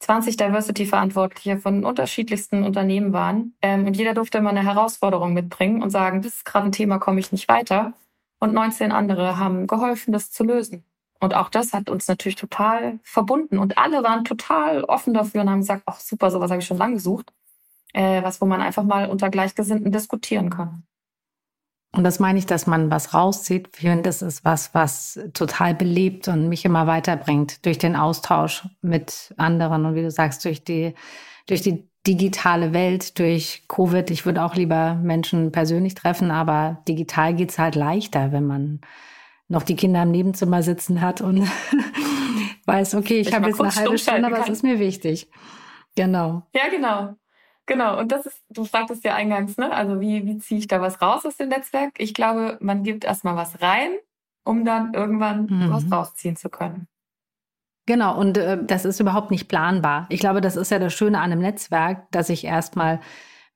20 0.00 0.36
Diversity-Verantwortliche 0.36 1.58
von 1.58 1.84
unterschiedlichsten 1.84 2.62
Unternehmen 2.64 3.12
waren. 3.12 3.56
Ähm, 3.62 3.86
und 3.86 3.96
jeder 3.96 4.12
durfte 4.12 4.38
immer 4.38 4.50
eine 4.50 4.62
Herausforderung 4.62 5.32
mitbringen 5.32 5.82
und 5.82 5.90
sagen, 5.90 6.20
das 6.20 6.34
ist 6.34 6.44
gerade 6.44 6.66
ein 6.66 6.72
Thema, 6.72 6.98
komme 6.98 7.20
ich 7.20 7.32
nicht 7.32 7.48
weiter. 7.48 7.94
Und 8.38 8.52
19 8.52 8.92
andere 8.92 9.38
haben 9.38 9.66
geholfen, 9.66 10.12
das 10.12 10.30
zu 10.30 10.44
lösen. 10.44 10.84
Und 11.18 11.34
auch 11.34 11.48
das 11.48 11.72
hat 11.72 11.88
uns 11.88 12.06
natürlich 12.06 12.36
total 12.36 12.98
verbunden. 13.02 13.58
Und 13.58 13.78
alle 13.78 14.02
waren 14.02 14.24
total 14.24 14.84
offen 14.84 15.14
dafür 15.14 15.40
und 15.40 15.50
haben 15.50 15.60
gesagt, 15.60 15.84
ach 15.86 15.98
super, 16.00 16.30
sowas 16.30 16.50
habe 16.50 16.60
ich 16.60 16.66
schon 16.66 16.76
lange 16.76 16.94
gesucht. 16.94 17.32
Äh, 17.94 18.22
was, 18.22 18.42
wo 18.42 18.44
man 18.46 18.60
einfach 18.60 18.82
mal 18.82 19.08
unter 19.08 19.30
Gleichgesinnten 19.30 19.90
diskutieren 19.90 20.50
kann. 20.50 20.84
Und 21.96 22.04
das 22.04 22.20
meine 22.20 22.38
ich, 22.38 22.44
dass 22.44 22.66
man 22.66 22.90
was 22.90 23.14
rauszieht. 23.14 23.70
Ich 23.74 23.80
finde, 23.80 24.02
das 24.02 24.20
ist 24.20 24.44
was, 24.44 24.74
was 24.74 25.18
total 25.32 25.74
belebt 25.74 26.28
und 26.28 26.48
mich 26.48 26.66
immer 26.66 26.86
weiterbringt 26.86 27.64
durch 27.64 27.78
den 27.78 27.96
Austausch 27.96 28.68
mit 28.82 29.32
anderen 29.38 29.86
und 29.86 29.94
wie 29.94 30.02
du 30.02 30.10
sagst, 30.10 30.44
durch 30.44 30.62
die, 30.62 30.94
durch 31.46 31.62
die 31.62 31.88
digitale 32.06 32.74
Welt, 32.74 33.18
durch 33.18 33.64
Covid. 33.66 34.10
Ich 34.10 34.26
würde 34.26 34.44
auch 34.44 34.54
lieber 34.54 34.94
Menschen 34.96 35.52
persönlich 35.52 35.94
treffen, 35.94 36.30
aber 36.30 36.82
digital 36.86 37.34
geht's 37.34 37.58
halt 37.58 37.74
leichter, 37.74 38.30
wenn 38.30 38.46
man 38.46 38.80
noch 39.48 39.62
die 39.62 39.76
Kinder 39.76 40.02
im 40.02 40.10
Nebenzimmer 40.10 40.62
sitzen 40.62 41.00
hat 41.00 41.22
und 41.22 41.48
weiß, 42.66 42.94
okay, 42.94 43.20
ich, 43.20 43.28
ich 43.28 43.34
habe 43.34 43.48
jetzt 43.48 43.60
eine 43.60 43.74
halbe 43.74 43.98
Stunde, 43.98 44.26
aber 44.26 44.40
es 44.40 44.48
ist 44.50 44.62
mir 44.62 44.78
wichtig. 44.78 45.30
Genau. 45.96 46.42
Ja, 46.54 46.68
genau. 46.70 47.16
Genau, 47.66 47.98
und 47.98 48.12
das 48.12 48.26
ist, 48.26 48.44
du 48.48 48.64
fragtest 48.64 49.04
ja 49.04 49.14
eingangs, 49.14 49.56
ne? 49.56 49.72
Also 49.72 50.00
wie, 50.00 50.24
wie 50.24 50.38
ziehe 50.38 50.60
ich 50.60 50.68
da 50.68 50.80
was 50.80 51.02
raus 51.02 51.26
aus 51.26 51.36
dem 51.36 51.48
Netzwerk? 51.48 51.94
Ich 51.98 52.14
glaube, 52.14 52.58
man 52.60 52.84
gibt 52.84 53.04
erstmal 53.04 53.34
was 53.34 53.60
rein, 53.60 53.90
um 54.44 54.64
dann 54.64 54.94
irgendwann 54.94 55.46
mhm. 55.46 55.70
was 55.72 55.90
rausziehen 55.90 56.36
zu 56.36 56.48
können. 56.48 56.86
Genau, 57.86 58.18
und 58.18 58.38
äh, 58.38 58.58
das 58.64 58.84
ist 58.84 59.00
überhaupt 59.00 59.30
nicht 59.30 59.48
planbar. 59.48 60.06
Ich 60.10 60.20
glaube, 60.20 60.40
das 60.40 60.56
ist 60.56 60.70
ja 60.70 60.78
das 60.78 60.94
Schöne 60.94 61.18
an 61.18 61.32
einem 61.32 61.40
Netzwerk, 61.40 62.10
dass 62.10 62.28
ich 62.28 62.44
erstmal 62.44 63.00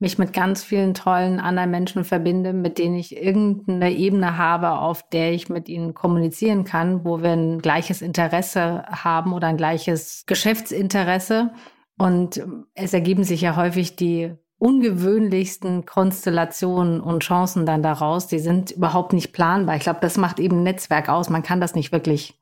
mich 0.01 0.19
mit 0.19 0.33
ganz 0.33 0.65
vielen 0.65 0.95
tollen 0.95 1.39
anderen 1.39 1.71
Menschen 1.71 2.05
verbinde, 2.05 2.53
mit 2.53 2.79
denen 2.79 2.97
ich 2.97 3.17
irgendeine 3.17 3.93
Ebene 3.93 4.39
habe, 4.39 4.71
auf 4.71 5.09
der 5.11 5.33
ich 5.33 5.49
mit 5.49 5.69
ihnen 5.69 5.95
kommunizieren 5.95 6.65
kann, 6.65 7.05
wo 7.05 7.23
wir 7.23 7.33
ein 7.33 7.61
gleiches 7.61 8.01
Interesse 8.01 8.85
haben 8.89 9.35
oder 9.35 9.49
ein 9.49 9.59
gleiches 9.59 10.25
Geschäftsinteresse. 10.27 11.53
Und 12.01 12.43
es 12.73 12.95
ergeben 12.95 13.25
sich 13.25 13.43
ja 13.43 13.57
häufig 13.57 13.95
die 13.95 14.35
ungewöhnlichsten 14.57 15.85
Konstellationen 15.85 16.99
und 16.99 17.23
Chancen 17.23 17.67
dann 17.67 17.83
daraus. 17.83 18.27
Die 18.27 18.39
sind 18.39 18.71
überhaupt 18.71 19.13
nicht 19.13 19.35
planbar. 19.35 19.77
Ich 19.77 19.83
glaube, 19.83 20.01
das 20.01 20.17
macht 20.17 20.41
eben 20.41 20.63
Netzwerk 20.63 21.11
aus. 21.11 21.29
Man 21.29 21.43
kann 21.43 21.61
das 21.61 21.75
nicht 21.75 21.93
wirklich 21.93 22.41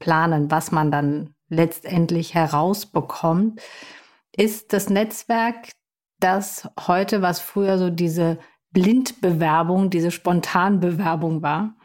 planen, 0.00 0.50
was 0.50 0.72
man 0.72 0.90
dann 0.90 1.36
letztendlich 1.48 2.34
herausbekommt. 2.34 3.60
Ist 4.36 4.72
das 4.72 4.90
Netzwerk 4.90 5.70
das 6.18 6.68
heute, 6.88 7.22
was 7.22 7.38
früher 7.38 7.78
so 7.78 7.90
diese 7.90 8.38
Blindbewerbung, 8.72 9.88
diese 9.88 10.10
Spontanbewerbung 10.10 11.42
war? 11.42 11.76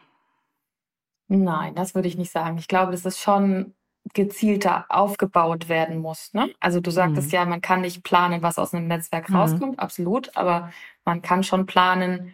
Nein, 1.28 1.76
das 1.76 1.94
würde 1.94 2.08
ich 2.08 2.18
nicht 2.18 2.32
sagen. 2.32 2.58
Ich 2.58 2.68
glaube, 2.68 2.94
das 2.94 3.06
ist 3.06 3.20
schon 3.20 3.76
gezielter 4.14 4.86
aufgebaut 4.90 5.70
werden 5.70 6.00
muss. 6.00 6.34
Ne? 6.34 6.50
Also 6.60 6.82
du 6.82 6.92
sagtest 6.92 7.28
mhm. 7.28 7.34
ja, 7.34 7.46
man 7.46 7.62
kann 7.62 7.82
nicht 7.82 8.04
planen, 8.04 8.42
was 8.42 8.58
aus 8.58 8.74
einem 8.74 8.88
Netzwerk 8.88 9.30
mhm. 9.30 9.36
rauskommt, 9.36 9.80
absolut, 9.80 10.36
aber 10.36 10.72
man 11.06 11.22
kann 11.22 11.44
schon 11.44 11.66
planen, 11.66 12.34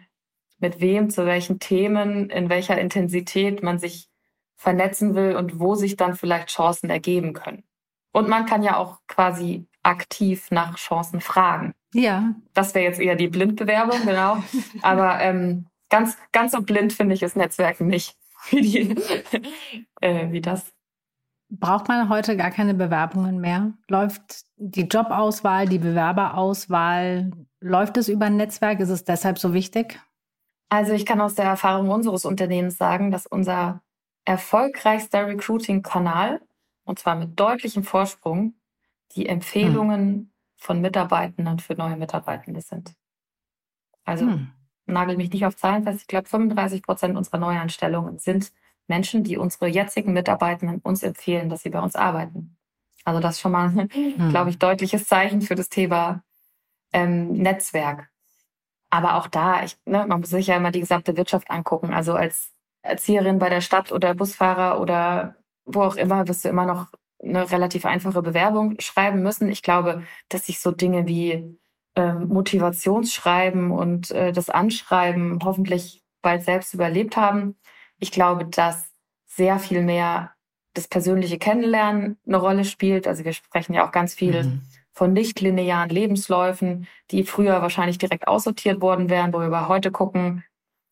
mit 0.60 0.80
wem, 0.80 1.10
zu 1.10 1.24
welchen 1.24 1.60
Themen, 1.60 2.30
in 2.30 2.48
welcher 2.48 2.80
Intensität 2.80 3.62
man 3.62 3.78
sich 3.78 4.08
vernetzen 4.56 5.14
will 5.14 5.36
und 5.36 5.60
wo 5.60 5.76
sich 5.76 5.96
dann 5.96 6.16
vielleicht 6.16 6.48
Chancen 6.48 6.90
ergeben 6.90 7.32
können. 7.32 7.62
Und 8.12 8.28
man 8.28 8.46
kann 8.46 8.64
ja 8.64 8.76
auch 8.76 8.98
quasi 9.06 9.66
aktiv 9.84 10.50
nach 10.50 10.76
Chancen 10.76 11.20
fragen. 11.20 11.74
Ja. 11.94 12.34
Das 12.54 12.74
wäre 12.74 12.84
jetzt 12.84 13.00
eher 13.00 13.14
die 13.14 13.28
Blindbewerbung, 13.28 14.04
genau. 14.04 14.42
Aber 14.82 15.20
ähm, 15.20 15.66
ganz, 15.88 16.18
ganz 16.32 16.52
so 16.52 16.62
blind 16.62 16.92
finde 16.92 17.14
ich 17.14 17.20
das 17.20 17.36
Netzwerken 17.36 17.86
nicht, 17.86 18.16
wie, 18.50 18.60
die, 18.60 18.96
äh, 20.00 20.30
wie 20.32 20.40
das 20.40 20.72
Braucht 21.50 21.88
man 21.88 22.10
heute 22.10 22.36
gar 22.36 22.50
keine 22.50 22.74
Bewerbungen 22.74 23.40
mehr? 23.40 23.72
Läuft 23.88 24.44
die 24.56 24.82
Jobauswahl, 24.82 25.66
die 25.66 25.78
Bewerberauswahl, 25.78 27.30
läuft 27.60 27.96
es 27.96 28.08
über 28.08 28.26
ein 28.26 28.36
Netzwerk? 28.36 28.80
Ist 28.80 28.90
es 28.90 29.04
deshalb 29.04 29.38
so 29.38 29.54
wichtig? 29.54 29.98
Also 30.68 30.92
ich 30.92 31.06
kann 31.06 31.20
aus 31.20 31.34
der 31.34 31.46
Erfahrung 31.46 31.88
unseres 31.88 32.26
Unternehmens 32.26 32.76
sagen, 32.76 33.10
dass 33.10 33.26
unser 33.26 33.82
erfolgreichster 34.26 35.26
Recruiting-Kanal, 35.26 36.42
und 36.84 36.98
zwar 36.98 37.14
mit 37.14 37.40
deutlichem 37.40 37.82
Vorsprung, 37.82 38.54
die 39.12 39.26
Empfehlungen 39.26 40.00
hm. 40.00 40.30
von 40.56 40.80
Mitarbeitenden 40.82 41.60
für 41.60 41.74
neue 41.74 41.96
Mitarbeitende 41.96 42.60
sind. 42.60 42.92
Also 44.04 44.26
hm. 44.26 44.52
nagel 44.84 45.16
mich 45.16 45.32
nicht 45.32 45.46
auf 45.46 45.56
Zahlen 45.56 45.84
fest. 45.84 46.02
Ich 46.02 46.06
glaube, 46.08 46.28
35 46.28 46.82
Prozent 46.82 47.16
unserer 47.16 47.38
Neuanstellungen 47.38 48.18
sind 48.18 48.52
Menschen, 48.88 49.24
die 49.24 49.36
unsere 49.36 49.68
jetzigen 49.68 50.12
Mitarbeitenden 50.12 50.80
uns 50.80 51.02
empfehlen, 51.02 51.48
dass 51.48 51.62
sie 51.62 51.70
bei 51.70 51.80
uns 51.80 51.94
arbeiten. 51.94 52.56
Also 53.04 53.20
das 53.20 53.36
ist 53.36 53.40
schon 53.40 53.52
mal, 53.52 53.68
mhm. 53.70 54.30
glaube 54.30 54.50
ich, 54.50 54.58
deutliches 54.58 55.06
Zeichen 55.06 55.42
für 55.42 55.54
das 55.54 55.68
Thema 55.68 56.22
ähm, 56.92 57.32
Netzwerk. 57.32 58.08
Aber 58.90 59.16
auch 59.16 59.26
da, 59.26 59.64
ich, 59.64 59.76
ne, 59.84 60.06
man 60.06 60.20
muss 60.20 60.30
sich 60.30 60.46
ja 60.46 60.56
immer 60.56 60.70
die 60.70 60.80
gesamte 60.80 61.16
Wirtschaft 61.16 61.50
angucken. 61.50 61.92
Also 61.92 62.14
als 62.14 62.52
Erzieherin 62.82 63.38
bei 63.38 63.50
der 63.50 63.60
Stadt 63.60 63.92
oder 63.92 64.14
Busfahrer 64.14 64.80
oder 64.80 65.36
wo 65.64 65.82
auch 65.82 65.96
immer, 65.96 66.26
wirst 66.26 66.44
du 66.44 66.48
immer 66.48 66.64
noch 66.64 66.86
eine 67.22 67.50
relativ 67.50 67.84
einfache 67.84 68.22
Bewerbung 68.22 68.76
schreiben 68.78 69.22
müssen. 69.22 69.50
Ich 69.50 69.62
glaube, 69.62 70.04
dass 70.28 70.46
sich 70.46 70.60
so 70.60 70.70
Dinge 70.70 71.06
wie 71.06 71.58
ähm, 71.96 72.28
Motivationsschreiben 72.28 73.70
und 73.70 74.10
äh, 74.12 74.32
das 74.32 74.50
Anschreiben 74.50 75.40
hoffentlich 75.44 76.02
bald 76.22 76.44
selbst 76.44 76.72
überlebt 76.74 77.16
haben. 77.16 77.56
Ich 77.98 78.12
glaube, 78.12 78.44
dass 78.44 78.90
sehr 79.26 79.58
viel 79.58 79.82
mehr 79.82 80.32
das 80.74 80.88
persönliche 80.88 81.38
Kennenlernen 81.38 82.18
eine 82.26 82.36
Rolle 82.36 82.64
spielt. 82.64 83.06
Also 83.06 83.24
wir 83.24 83.32
sprechen 83.32 83.74
ja 83.74 83.86
auch 83.86 83.92
ganz 83.92 84.14
viel 84.14 84.42
mhm. 84.42 84.62
von 84.92 85.12
nicht-linearen 85.12 85.90
Lebensläufen, 85.90 86.86
die 87.10 87.24
früher 87.24 87.62
wahrscheinlich 87.62 87.98
direkt 87.98 88.28
aussortiert 88.28 88.80
worden 88.80 89.10
wären, 89.10 89.32
wo 89.32 89.40
wir 89.40 89.68
heute 89.68 89.90
gucken, 89.90 90.44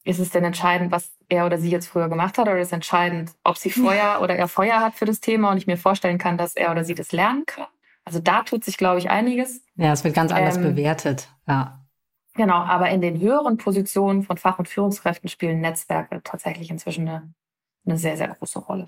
ist 0.04 0.20
es 0.20 0.30
denn 0.30 0.44
entscheidend, 0.44 0.92
was 0.92 1.10
er 1.28 1.46
oder 1.46 1.58
sie 1.58 1.70
jetzt 1.70 1.88
früher 1.88 2.08
gemacht 2.08 2.38
hat, 2.38 2.46
oder 2.46 2.60
ist 2.60 2.72
entscheidend, 2.72 3.32
ob 3.42 3.56
sie 3.56 3.70
Feuer 3.70 4.20
oder 4.22 4.36
er 4.36 4.46
Feuer 4.46 4.80
hat 4.80 4.94
für 4.94 5.04
das 5.04 5.20
Thema 5.20 5.50
und 5.50 5.58
ich 5.58 5.66
mir 5.66 5.76
vorstellen 5.76 6.18
kann, 6.18 6.38
dass 6.38 6.54
er 6.54 6.70
oder 6.70 6.84
sie 6.84 6.94
das 6.94 7.10
lernen 7.10 7.44
kann. 7.46 7.66
Also 8.04 8.20
da 8.20 8.42
tut 8.42 8.64
sich, 8.64 8.76
glaube 8.76 9.00
ich, 9.00 9.10
einiges. 9.10 9.62
Ja, 9.74 9.92
es 9.92 10.04
wird 10.04 10.14
ganz 10.14 10.30
anders 10.30 10.56
ähm, 10.56 10.62
bewertet. 10.62 11.28
Ja. 11.48 11.84
Genau, 12.36 12.56
aber 12.56 12.90
in 12.90 13.00
den 13.00 13.20
höheren 13.20 13.56
Positionen 13.56 14.22
von 14.22 14.36
Fach- 14.36 14.58
und 14.58 14.68
Führungskräften 14.68 15.28
spielen 15.28 15.60
Netzwerke 15.60 16.20
tatsächlich 16.22 16.70
inzwischen 16.70 17.08
eine, 17.08 17.32
eine 17.86 17.98
sehr, 17.98 18.16
sehr 18.16 18.28
große 18.28 18.58
Rolle. 18.58 18.86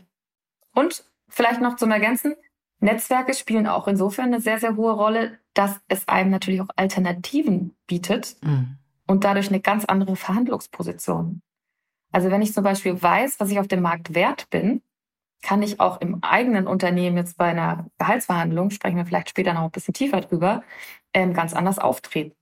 Und 0.74 1.04
vielleicht 1.28 1.60
noch 1.60 1.76
zum 1.76 1.90
Ergänzen, 1.90 2.34
Netzwerke 2.80 3.34
spielen 3.34 3.66
auch 3.66 3.88
insofern 3.88 4.26
eine 4.26 4.40
sehr, 4.40 4.58
sehr 4.58 4.76
hohe 4.76 4.92
Rolle, 4.92 5.38
dass 5.54 5.80
es 5.88 6.06
einem 6.06 6.30
natürlich 6.30 6.60
auch 6.60 6.68
Alternativen 6.76 7.74
bietet 7.86 8.36
mhm. 8.42 8.78
und 9.06 9.24
dadurch 9.24 9.48
eine 9.48 9.60
ganz 9.60 9.84
andere 9.84 10.14
Verhandlungsposition. 10.14 11.42
Also 12.12 12.30
wenn 12.30 12.42
ich 12.42 12.52
zum 12.52 12.64
Beispiel 12.64 13.00
weiß, 13.00 13.40
was 13.40 13.50
ich 13.50 13.58
auf 13.58 13.68
dem 13.68 13.82
Markt 13.82 14.14
wert 14.14 14.48
bin, 14.50 14.82
kann 15.42 15.62
ich 15.62 15.80
auch 15.80 16.00
im 16.00 16.22
eigenen 16.22 16.66
Unternehmen 16.66 17.16
jetzt 17.16 17.36
bei 17.36 17.46
einer 17.46 17.86
Gehaltsverhandlung, 17.98 18.70
sprechen 18.70 18.96
wir 18.96 19.06
vielleicht 19.06 19.30
später 19.30 19.54
noch 19.54 19.62
ein 19.62 19.70
bisschen 19.70 19.94
tiefer 19.94 20.20
drüber, 20.20 20.62
ähm, 21.14 21.32
ganz 21.32 21.54
anders 21.54 21.78
auftreten. 21.78 22.37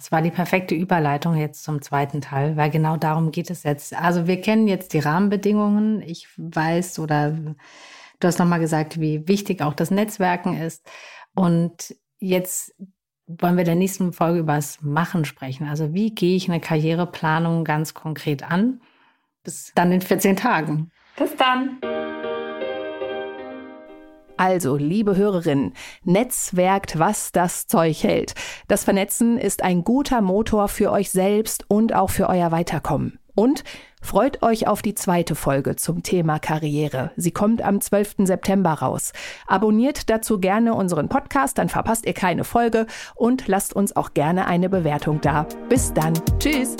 Das 0.00 0.10
war 0.10 0.22
die 0.22 0.30
perfekte 0.30 0.74
Überleitung 0.74 1.36
jetzt 1.36 1.62
zum 1.62 1.82
zweiten 1.82 2.22
Teil, 2.22 2.56
weil 2.56 2.70
genau 2.70 2.96
darum 2.96 3.32
geht 3.32 3.50
es 3.50 3.64
jetzt. 3.64 3.94
Also 3.94 4.26
wir 4.26 4.40
kennen 4.40 4.66
jetzt 4.66 4.94
die 4.94 4.98
Rahmenbedingungen. 4.98 6.00
Ich 6.00 6.26
weiß 6.38 7.00
oder 7.00 7.32
du 7.32 8.26
hast 8.26 8.38
nochmal 8.38 8.60
gesagt, 8.60 8.98
wie 8.98 9.28
wichtig 9.28 9.60
auch 9.60 9.74
das 9.74 9.90
Netzwerken 9.90 10.56
ist. 10.56 10.88
Und 11.34 11.94
jetzt 12.18 12.74
wollen 13.26 13.56
wir 13.56 13.60
in 13.60 13.66
der 13.66 13.74
nächsten 13.74 14.14
Folge 14.14 14.38
über 14.38 14.54
das 14.54 14.80
Machen 14.80 15.26
sprechen. 15.26 15.68
Also 15.68 15.92
wie 15.92 16.14
gehe 16.14 16.34
ich 16.34 16.48
eine 16.48 16.60
Karriereplanung 16.60 17.64
ganz 17.64 17.92
konkret 17.92 18.42
an? 18.42 18.80
Bis 19.44 19.70
dann 19.74 19.92
in 19.92 20.00
14 20.00 20.34
Tagen. 20.34 20.90
Bis 21.18 21.36
dann. 21.36 21.78
Also, 24.40 24.76
liebe 24.76 25.16
Hörerinnen, 25.16 25.74
netzwerkt, 26.02 26.98
was 26.98 27.30
das 27.30 27.66
Zeug 27.66 28.02
hält. 28.02 28.32
Das 28.68 28.84
Vernetzen 28.84 29.36
ist 29.36 29.62
ein 29.62 29.84
guter 29.84 30.22
Motor 30.22 30.68
für 30.68 30.90
euch 30.92 31.10
selbst 31.10 31.66
und 31.68 31.94
auch 31.94 32.08
für 32.08 32.26
euer 32.30 32.50
Weiterkommen. 32.50 33.18
Und 33.34 33.64
freut 34.00 34.42
euch 34.42 34.66
auf 34.66 34.80
die 34.80 34.94
zweite 34.94 35.34
Folge 35.34 35.76
zum 35.76 36.02
Thema 36.02 36.38
Karriere. 36.38 37.10
Sie 37.16 37.32
kommt 37.32 37.60
am 37.60 37.82
12. 37.82 38.14
September 38.20 38.72
raus. 38.72 39.12
Abonniert 39.46 40.08
dazu 40.08 40.40
gerne 40.40 40.72
unseren 40.72 41.10
Podcast, 41.10 41.58
dann 41.58 41.68
verpasst 41.68 42.06
ihr 42.06 42.14
keine 42.14 42.44
Folge 42.44 42.86
und 43.16 43.46
lasst 43.46 43.76
uns 43.76 43.94
auch 43.94 44.14
gerne 44.14 44.46
eine 44.46 44.70
Bewertung 44.70 45.20
da. 45.20 45.46
Bis 45.68 45.92
dann. 45.92 46.14
Tschüss. 46.38 46.76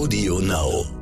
Audio 0.00 0.38
Now. 0.40 0.99